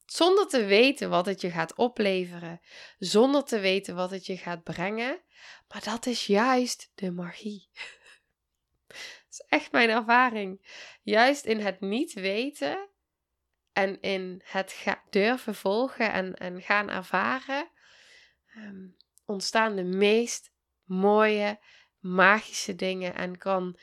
Zonder 0.05 0.49
te 0.49 0.65
weten 0.65 1.11
wat 1.11 1.27
het 1.27 1.41
je 1.41 1.51
gaat 1.51 1.75
opleveren, 1.75 2.61
zonder 2.99 3.45
te 3.45 3.59
weten 3.59 3.95
wat 3.95 4.11
het 4.11 4.27
je 4.27 4.37
gaat 4.37 4.63
brengen. 4.63 5.23
Maar 5.69 5.83
dat 5.85 6.07
is 6.07 6.27
juist 6.27 6.91
de 6.95 7.11
magie. 7.11 7.69
Echt 9.49 9.73
mijn 9.73 9.91
ervaring. 9.91 10.61
Juist 11.03 11.45
in 11.45 11.61
het 11.61 11.81
niet 11.81 12.13
weten 12.13 12.89
en 13.73 14.01
in 14.01 14.43
het 14.45 14.99
durven 15.11 15.55
volgen 15.55 16.13
en, 16.13 16.35
en 16.35 16.63
gaan 16.63 16.91
ervaren, 16.91 17.71
ehm, 18.55 18.87
ontstaan 19.25 19.77
de 19.77 19.85
meest 19.85 20.53
mooie, 20.85 21.59
magische 21.99 22.75
dingen 22.75 23.15
en 23.15 23.39
kan 23.39 23.79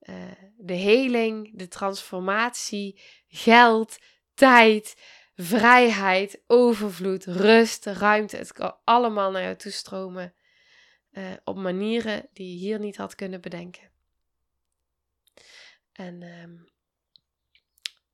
uh, 0.00 0.32
de 0.56 0.74
heling, 0.74 1.58
de 1.58 1.68
transformatie, 1.68 3.00
geld, 3.28 3.98
tijd, 4.34 5.02
vrijheid, 5.34 6.42
overvloed, 6.46 7.24
rust, 7.24 7.86
ruimte. 7.86 8.36
Het 8.36 8.52
kan 8.52 8.76
allemaal 8.84 9.30
naar 9.30 9.42
jou 9.42 9.56
toestromen 9.56 10.34
uh, 11.12 11.32
op 11.44 11.56
manieren 11.56 12.28
die 12.32 12.52
je 12.52 12.58
hier 12.58 12.78
niet 12.78 12.96
had 12.96 13.14
kunnen 13.14 13.40
bedenken. 13.40 13.89
En 16.00 16.22
um, 16.22 16.68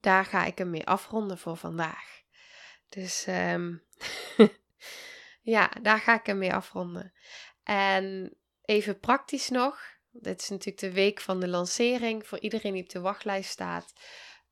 daar 0.01 0.25
ga 0.25 0.45
ik 0.45 0.59
hem 0.59 0.71
mee 0.71 0.87
afronden 0.87 1.39
voor 1.39 1.57
vandaag. 1.57 2.23
Dus 2.89 3.27
um, 3.29 3.83
ja, 5.55 5.71
daar 5.83 5.99
ga 5.99 6.15
ik 6.15 6.27
hem 6.27 6.39
mee 6.39 6.55
afronden. 6.55 7.13
En 7.63 8.37
even 8.63 9.01
praktisch 9.01 9.49
nog. 9.49 9.81
Dit 10.11 10.41
is 10.41 10.49
natuurlijk 10.49 10.79
de 10.79 10.93
week 10.93 11.21
van 11.21 11.41
de 11.41 11.49
lancering 11.49 12.27
voor 12.27 12.39
iedereen 12.39 12.73
die 12.73 12.83
op 12.83 12.89
de 12.89 13.01
wachtlijst 13.01 13.51
staat. 13.51 13.93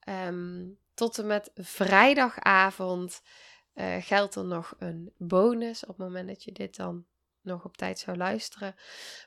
Um, 0.08 0.78
tot 0.94 1.18
en 1.18 1.26
met 1.26 1.50
vrijdagavond 1.54 3.22
uh, 3.74 3.96
geldt 4.00 4.34
er 4.34 4.44
nog 4.44 4.74
een 4.78 5.12
bonus 5.16 5.82
op 5.82 5.88
het 5.88 5.98
moment 5.98 6.28
dat 6.28 6.44
je 6.44 6.52
dit 6.52 6.76
dan 6.76 7.06
nog 7.40 7.64
op 7.64 7.76
tijd 7.76 7.98
zou 7.98 8.16
luisteren. 8.16 8.74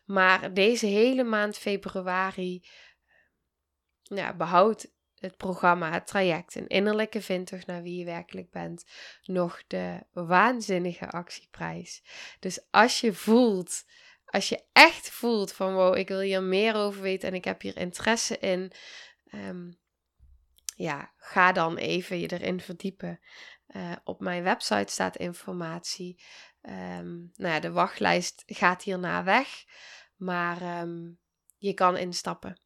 Maar 0.06 0.54
deze 0.54 0.86
hele 0.86 1.24
maand 1.24 1.58
februari 1.58 2.64
ja, 4.10 4.34
behoudt 4.34 4.96
het 5.20 5.38
programma, 5.38 5.92
het 5.92 6.08
traject, 6.08 6.56
een 6.56 6.68
innerlijke 6.68 7.22
vindtocht 7.22 7.66
naar 7.66 7.82
wie 7.82 8.00
je 8.00 8.06
werkelijk 8.06 8.52
bent, 8.52 8.86
nog 9.24 9.64
de 9.68 10.00
waanzinnige 10.12 11.10
actieprijs. 11.10 12.04
Dus 12.40 12.60
als 12.72 13.02
je 13.02 13.14
voelt, 13.14 13.86
als 14.26 14.50
je 14.50 14.64
echt 14.72 15.10
voelt 15.10 15.54
van 15.54 15.74
wow, 15.74 15.98
ik 15.98 16.08
wil 16.08 16.20
hier 16.20 16.44
meer 16.44 16.76
over 16.76 17.02
weten 17.02 17.30
en 17.30 17.36
ik 17.36 17.46
heb 17.46 17.62
hier 17.62 17.78
interesse 17.78 18.38
in, 18.38 18.72
um, 19.34 19.80
ja, 20.76 21.14
ga 21.18 21.52
dan 21.52 21.78
even 21.78 22.20
je 22.20 22.32
erin 22.32 22.62
verdiepen. 22.62 23.20
Uh, 23.68 23.96
op 24.04 24.20
mijn 24.20 24.44
website 24.44 24.92
staat 24.92 25.16
informatie. 25.16 26.24
Um, 26.62 27.32
nou 27.36 27.54
ja, 27.54 27.60
de 27.60 27.72
wachtlijst 27.72 28.44
gaat 28.46 28.84
hierna 28.84 29.24
weg, 29.24 29.66
maar 30.16 30.82
um, 30.82 31.20
je 31.58 31.74
kan 31.74 31.98
instappen 31.98 32.62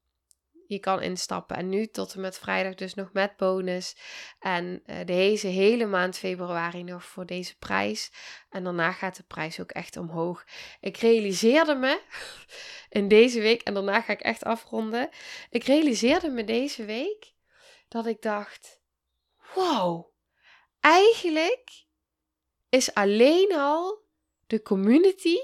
je 0.72 0.80
kan 0.80 1.02
instappen. 1.02 1.58
En 1.58 1.70
nu 1.70 1.88
tot 1.88 2.14
en 2.14 2.22
met 2.22 2.40
vrijdag 2.40 2.76
dus 2.76 2.94
nog 2.94 3.14
met 3.14 3.38
bonus. 3.38 3.96
En 4.40 4.84
uh, 4.86 4.96
deze 5.06 5.48
hele 5.48 5.86
maand 5.86 6.18
februari 6.18 6.84
nog 6.84 7.06
voor 7.06 7.26
deze 7.26 7.58
prijs. 7.58 8.12
En 8.50 8.64
daarna 8.64 8.92
gaat 8.92 9.16
de 9.16 9.24
prijs 9.24 9.60
ook 9.60 9.72
echt 9.72 9.98
omhoog. 9.98 10.46
Ik 10.80 10.98
realiseerde 10.98 11.76
me 11.76 12.02
in 13.00 13.08
deze 13.08 13.42
week, 13.42 13.62
en 13.62 13.74
daarna 13.74 14.02
ga 14.02 14.14
ik 14.14 14.22
echt 14.22 14.44
afronden. 14.44 15.10
Ik 15.50 15.64
realiseerde 15.64 16.30
me 16.30 16.44
deze 16.44 16.86
week 16.86 17.34
dat 17.88 18.06
ik 18.06 18.22
dacht: 18.22 18.82
wow, 19.54 20.06
eigenlijk 20.80 21.86
is 22.70 22.94
alleen 22.94 23.54
al 23.56 24.06
de 24.48 24.62
community 24.62 25.38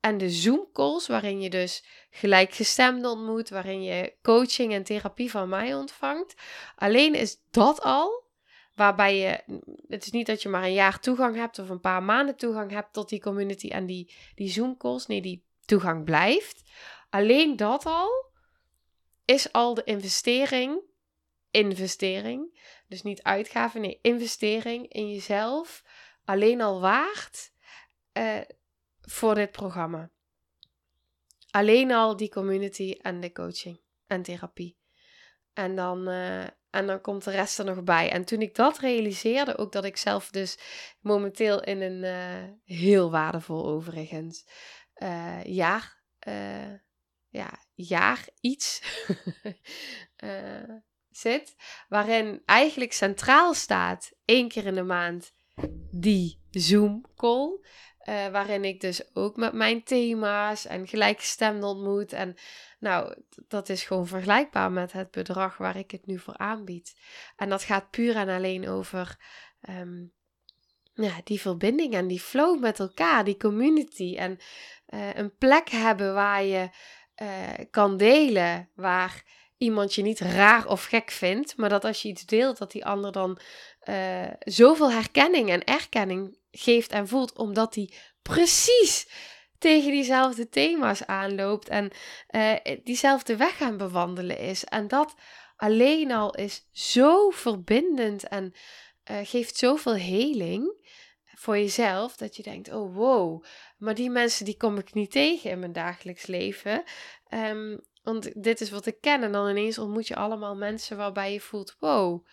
en 0.00 0.18
de 0.18 0.30
Zoom 0.30 0.68
calls, 0.72 1.06
waarin 1.06 1.40
je 1.40 1.50
dus 1.50 1.84
gelijkgestemden 2.10 3.10
ontmoet, 3.10 3.48
waarin 3.48 3.82
je 3.82 4.14
coaching 4.22 4.72
en 4.72 4.82
therapie 4.82 5.30
van 5.30 5.48
mij 5.48 5.74
ontvangt. 5.74 6.34
Alleen 6.76 7.14
is 7.14 7.36
dat 7.50 7.80
al, 7.80 8.24
waarbij 8.74 9.18
je, 9.18 9.60
het 9.88 10.04
is 10.04 10.10
niet 10.10 10.26
dat 10.26 10.42
je 10.42 10.48
maar 10.48 10.62
een 10.62 10.72
jaar 10.72 11.00
toegang 11.00 11.36
hebt 11.36 11.58
of 11.58 11.68
een 11.68 11.80
paar 11.80 12.02
maanden 12.02 12.36
toegang 12.36 12.70
hebt 12.70 12.92
tot 12.92 13.08
die 13.08 13.20
community 13.20 13.68
en 13.68 13.86
die, 13.86 14.14
die 14.34 14.50
Zoom 14.50 14.76
calls. 14.76 15.06
Nee, 15.06 15.20
die 15.20 15.46
toegang 15.64 16.04
blijft. 16.04 16.62
Alleen 17.10 17.56
dat 17.56 17.86
al 17.86 18.32
is 19.24 19.52
al 19.52 19.74
de 19.74 19.84
investering, 19.84 20.80
investering, 21.50 22.60
dus 22.86 23.02
niet 23.02 23.22
uitgaven, 23.22 23.80
nee, 23.80 23.98
investering 24.02 24.92
in 24.92 25.10
jezelf, 25.10 25.84
alleen 26.24 26.60
al 26.60 26.80
waard. 26.80 27.52
Uh, 28.12 28.40
voor 29.08 29.34
dit 29.34 29.50
programma. 29.50 30.10
Alleen 31.50 31.92
al 31.92 32.16
die 32.16 32.30
community 32.30 32.98
en 33.00 33.20
de 33.20 33.32
coaching 33.32 33.80
en 34.06 34.22
therapie. 34.22 34.78
En 35.52 35.76
dan, 35.76 36.08
uh, 36.08 36.42
en 36.70 36.86
dan 36.86 37.00
komt 37.00 37.24
de 37.24 37.30
rest 37.30 37.58
er 37.58 37.64
nog 37.64 37.84
bij. 37.84 38.10
En 38.10 38.24
toen 38.24 38.40
ik 38.40 38.54
dat 38.54 38.78
realiseerde, 38.78 39.56
ook 39.56 39.72
dat 39.72 39.84
ik 39.84 39.96
zelf 39.96 40.30
dus 40.30 40.58
momenteel 41.00 41.62
in 41.62 41.80
een 41.80 42.02
uh, 42.02 42.50
heel 42.64 43.10
waardevol 43.10 43.66
overigens 43.66 44.46
uh, 45.02 45.44
jaar, 45.44 46.02
ja, 47.28 47.62
jaar 47.74 48.28
iets 48.40 48.82
zit. 51.10 51.56
Waarin 51.88 52.42
eigenlijk 52.44 52.92
centraal 52.92 53.54
staat 53.54 54.12
één 54.24 54.48
keer 54.48 54.66
in 54.66 54.74
de 54.74 54.82
maand 54.82 55.32
die 55.90 56.40
Zoom 56.50 57.04
call. 57.14 57.60
Uh, 58.08 58.28
waarin 58.28 58.64
ik 58.64 58.80
dus 58.80 59.14
ook 59.14 59.36
met 59.36 59.52
mijn 59.52 59.82
thema's 59.82 60.66
en 60.66 60.86
gelijkgestemden 60.86 61.68
ontmoet. 61.68 62.12
En 62.12 62.34
nou, 62.78 63.14
dat 63.48 63.68
is 63.68 63.82
gewoon 63.82 64.06
vergelijkbaar 64.06 64.72
met 64.72 64.92
het 64.92 65.10
bedrag 65.10 65.56
waar 65.56 65.76
ik 65.76 65.90
het 65.90 66.06
nu 66.06 66.18
voor 66.18 66.36
aanbied. 66.36 66.94
En 67.36 67.48
dat 67.48 67.62
gaat 67.62 67.90
puur 67.90 68.16
en 68.16 68.28
alleen 68.28 68.68
over 68.68 69.16
um, 69.68 70.12
ja, 70.94 71.20
die 71.24 71.40
verbinding 71.40 71.94
en 71.94 72.06
die 72.06 72.20
flow 72.20 72.60
met 72.60 72.78
elkaar, 72.78 73.24
die 73.24 73.36
community. 73.36 74.16
En 74.16 74.38
eh, 74.86 75.14
een 75.14 75.36
plek 75.36 75.68
hebben 75.68 76.14
waar 76.14 76.42
je 76.44 76.70
kan 77.70 77.96
delen, 77.96 78.68
waar 78.74 79.24
iemand 79.56 79.94
je 79.94 80.02
niet 80.02 80.20
raar 80.20 80.66
of 80.66 80.84
gek 80.84 81.10
vindt, 81.10 81.56
maar 81.56 81.68
dat 81.68 81.84
als 81.84 82.02
je 82.02 82.08
iets 82.08 82.26
deelt, 82.26 82.58
dat 82.58 82.72
die 82.72 82.84
ander 82.84 83.12
dan 83.12 83.38
zoveel 84.38 84.92
herkenning 84.92 85.50
en 85.50 85.64
erkenning 85.64 86.37
geeft 86.50 86.90
en 86.90 87.08
voelt, 87.08 87.36
omdat 87.36 87.72
die 87.72 87.94
precies 88.22 89.08
tegen 89.58 89.90
diezelfde 89.90 90.48
thema's 90.48 91.06
aanloopt 91.06 91.68
en 91.68 91.90
diezelfde 92.84 93.36
weg 93.36 93.56
gaan 93.56 93.76
bewandelen 93.76 94.38
is. 94.38 94.64
En 94.64 94.88
dat 94.88 95.14
alleen 95.56 96.12
al 96.12 96.34
is 96.34 96.68
zo 96.72 97.30
verbindend 97.30 98.28
en 98.28 98.52
uh, 99.10 99.16
geeft 99.22 99.56
zoveel 99.56 99.94
heling 99.94 100.86
voor 101.24 101.56
jezelf 101.56 102.16
dat 102.16 102.36
je 102.36 102.42
denkt: 102.42 102.72
oh 102.72 102.94
wow, 102.94 103.44
maar 103.76 103.94
die 103.94 104.10
mensen 104.10 104.44
die 104.44 104.56
kom 104.56 104.78
ik 104.78 104.94
niet 104.94 105.10
tegen 105.10 105.50
in 105.50 105.58
mijn 105.58 105.72
dagelijks 105.72 106.26
leven. 106.26 106.82
Um, 107.30 107.80
want 108.02 108.42
dit 108.42 108.60
is 108.60 108.70
wat 108.70 108.86
ik 108.86 109.00
ken. 109.00 109.22
En 109.22 109.32
dan 109.32 109.48
ineens 109.48 109.78
ontmoet 109.78 110.06
je 110.06 110.16
allemaal 110.16 110.56
mensen 110.56 110.96
waarbij 110.96 111.32
je 111.32 111.40
voelt: 111.40 111.76
wow, 111.78 112.26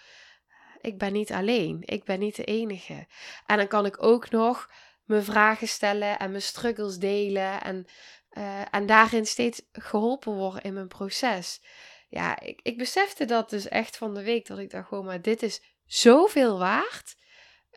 ik 0.86 0.98
ben 0.98 1.14
niet 1.14 1.32
alleen. 1.32 1.82
Ik 1.86 2.04
ben 2.04 2.20
niet 2.20 2.36
de 2.36 2.44
enige. 2.44 3.08
En 3.46 3.58
dan 3.58 3.68
kan 3.68 3.86
ik 3.86 4.04
ook 4.04 4.30
nog 4.30 4.70
mijn 5.04 5.24
vragen 5.24 5.68
stellen 5.68 6.20
en 6.20 6.30
mijn 6.30 6.42
struggles 6.42 6.98
delen. 6.98 7.62
En, 7.62 7.86
uh, 8.32 8.74
en 8.74 8.86
daarin 8.86 9.26
steeds 9.26 9.62
geholpen 9.72 10.34
worden 10.34 10.62
in 10.62 10.74
mijn 10.74 10.88
proces. 10.88 11.62
Ja, 12.10 12.40
ik, 12.40 12.60
ik 12.64 12.78
besefte 12.78 13.26
dat 13.26 13.50
dus 13.50 13.68
echt 13.68 13.98
van 13.98 14.14
de 14.14 14.24
week. 14.24 14.48
Dat 14.48 14.60
ik 14.60 14.70
dacht 14.70 14.88
gewoon, 14.88 15.06
maar 15.06 15.22
dit 15.22 15.44
is 15.44 15.62
zoveel 15.86 16.58
waard. 16.58 17.16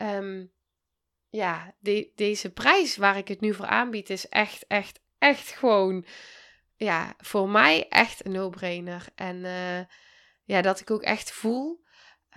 Um, 0.02 0.52
ja, 1.30 1.74
deze 2.14 2.50
prijs 2.52 2.96
waar 2.96 3.16
ik 3.16 3.28
het 3.28 3.40
nu 3.40 3.54
voor 3.54 3.66
aanbied 3.66 4.10
is 4.10 4.28
echt, 4.28 4.66
echt, 4.66 5.00
echt 5.18 5.50
gewoon, 5.50 6.06
ja, 6.76 7.14
voor 7.18 7.48
mij 7.48 7.88
echt 7.88 8.24
een 8.24 8.32
no-brainer. 8.32 9.06
En 9.14 9.36
uh, 9.36 9.80
ja, 10.44 10.62
dat 10.62 10.80
ik 10.80 10.90
ook 10.90 11.02
echt 11.02 11.32
voel, 11.32 11.84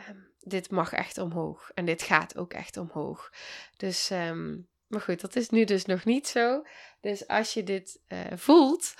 um, 0.09 0.33
dit 0.39 0.69
mag 0.69 0.91
echt 0.93 1.17
omhoog. 1.17 1.71
En 1.73 1.85
dit 1.85 2.01
gaat 2.01 2.37
ook 2.37 2.53
echt 2.53 2.77
omhoog. 2.77 3.33
Dus, 3.77 4.09
um, 4.09 4.69
maar 4.87 5.01
goed, 5.01 5.21
dat 5.21 5.35
is 5.35 5.49
nu 5.49 5.63
dus 5.63 5.85
nog 5.85 6.05
niet 6.05 6.27
zo. 6.27 6.63
Dus 7.01 7.27
als 7.27 7.53
je 7.53 7.63
dit 7.63 8.01
uh, 8.07 8.19
voelt 8.35 8.93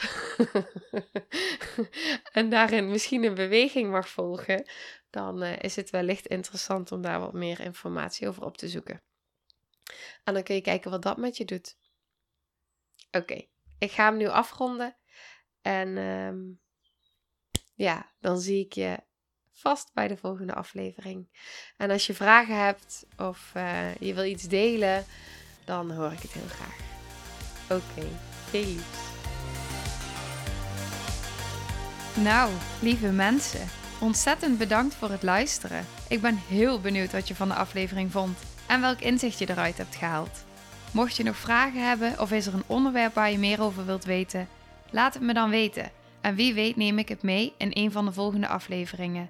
en 2.32 2.50
daarin 2.50 2.90
misschien 2.90 3.24
een 3.24 3.36
beweging 3.36 3.92
mag 3.92 4.10
volgen, 4.10 4.66
dan 5.10 5.44
uh, 5.44 5.60
is 5.60 5.76
het 5.76 5.90
wellicht 5.90 6.28
interessant 6.28 6.92
om 6.92 7.02
daar 7.02 7.20
wat 7.20 7.34
meer 7.34 7.60
informatie 7.60 8.28
over 8.28 8.44
op 8.44 8.58
te 8.58 8.70
zoeken. 8.70 9.02
En 10.24 10.34
dan 10.34 10.44
kun 10.44 10.56
je 10.56 10.62
kijken 10.62 10.92
wat 10.92 11.02
dat 11.02 11.18
met 11.18 11.38
je 11.38 11.46
doet. 11.46 11.78
Oké, 13.12 13.46
ik 13.80 13.92
ga 13.92 14.06
hem 14.06 14.18
nu 14.18 14.28
afronden. 14.28 14.98
En 15.62 15.98
um, 15.98 16.60
ja, 17.74 18.12
dan 18.20 18.40
zie 18.40 18.66
ik 18.66 18.74
je 18.74 19.00
vast 19.62 19.92
bij 19.94 20.08
de 20.08 20.18
volgende 20.18 20.54
aflevering. 20.54 21.28
En 21.78 21.92
als 21.92 22.08
je 22.08 22.14
vragen 22.14 22.64
hebt 22.64 23.06
of 23.18 23.52
uh, 23.58 23.96
je 23.96 24.14
wil 24.14 24.24
iets 24.24 24.44
delen, 24.44 25.06
dan 25.66 25.92
hoor 25.92 26.12
ik 26.12 26.22
het 26.22 26.32
heel 26.32 26.48
graag. 26.48 26.78
Oké, 27.64 27.82
okay, 27.98 28.12
veel 28.50 28.66
liefs. 28.66 29.10
Nou, 32.16 32.52
lieve 32.82 33.12
mensen, 33.12 33.68
ontzettend 34.00 34.58
bedankt 34.58 34.96
voor 34.96 35.10
het 35.10 35.24
luisteren. 35.24 35.86
Ik 36.08 36.22
ben 36.22 36.36
heel 36.48 36.82
benieuwd 36.82 37.12
wat 37.12 37.28
je 37.28 37.36
van 37.36 37.48
de 37.48 37.54
aflevering 37.54 38.12
vond 38.12 38.38
en 38.68 38.82
welk 38.82 39.00
inzicht 39.00 39.40
je 39.40 39.50
eruit 39.50 39.78
hebt 39.78 39.96
gehaald. 39.96 40.46
Mocht 40.92 41.16
je 41.16 41.24
nog 41.24 41.36
vragen 41.36 41.88
hebben 41.88 42.20
of 42.20 42.32
is 42.32 42.46
er 42.46 42.54
een 42.54 42.64
onderwerp 42.68 43.14
waar 43.14 43.32
je 43.32 43.38
meer 43.38 43.62
over 43.62 43.86
wilt 43.86 44.04
weten, 44.04 44.48
laat 44.90 45.14
het 45.14 45.24
me 45.24 45.34
dan 45.34 45.50
weten. 45.50 45.92
En 46.22 46.36
wie 46.36 46.54
weet 46.54 46.76
neem 46.76 47.00
ik 47.00 47.10
het 47.10 47.24
mee 47.24 47.54
in 47.58 47.72
een 47.74 47.92
van 47.92 48.06
de 48.06 48.12
volgende 48.12 48.48
afleveringen. 48.48 49.30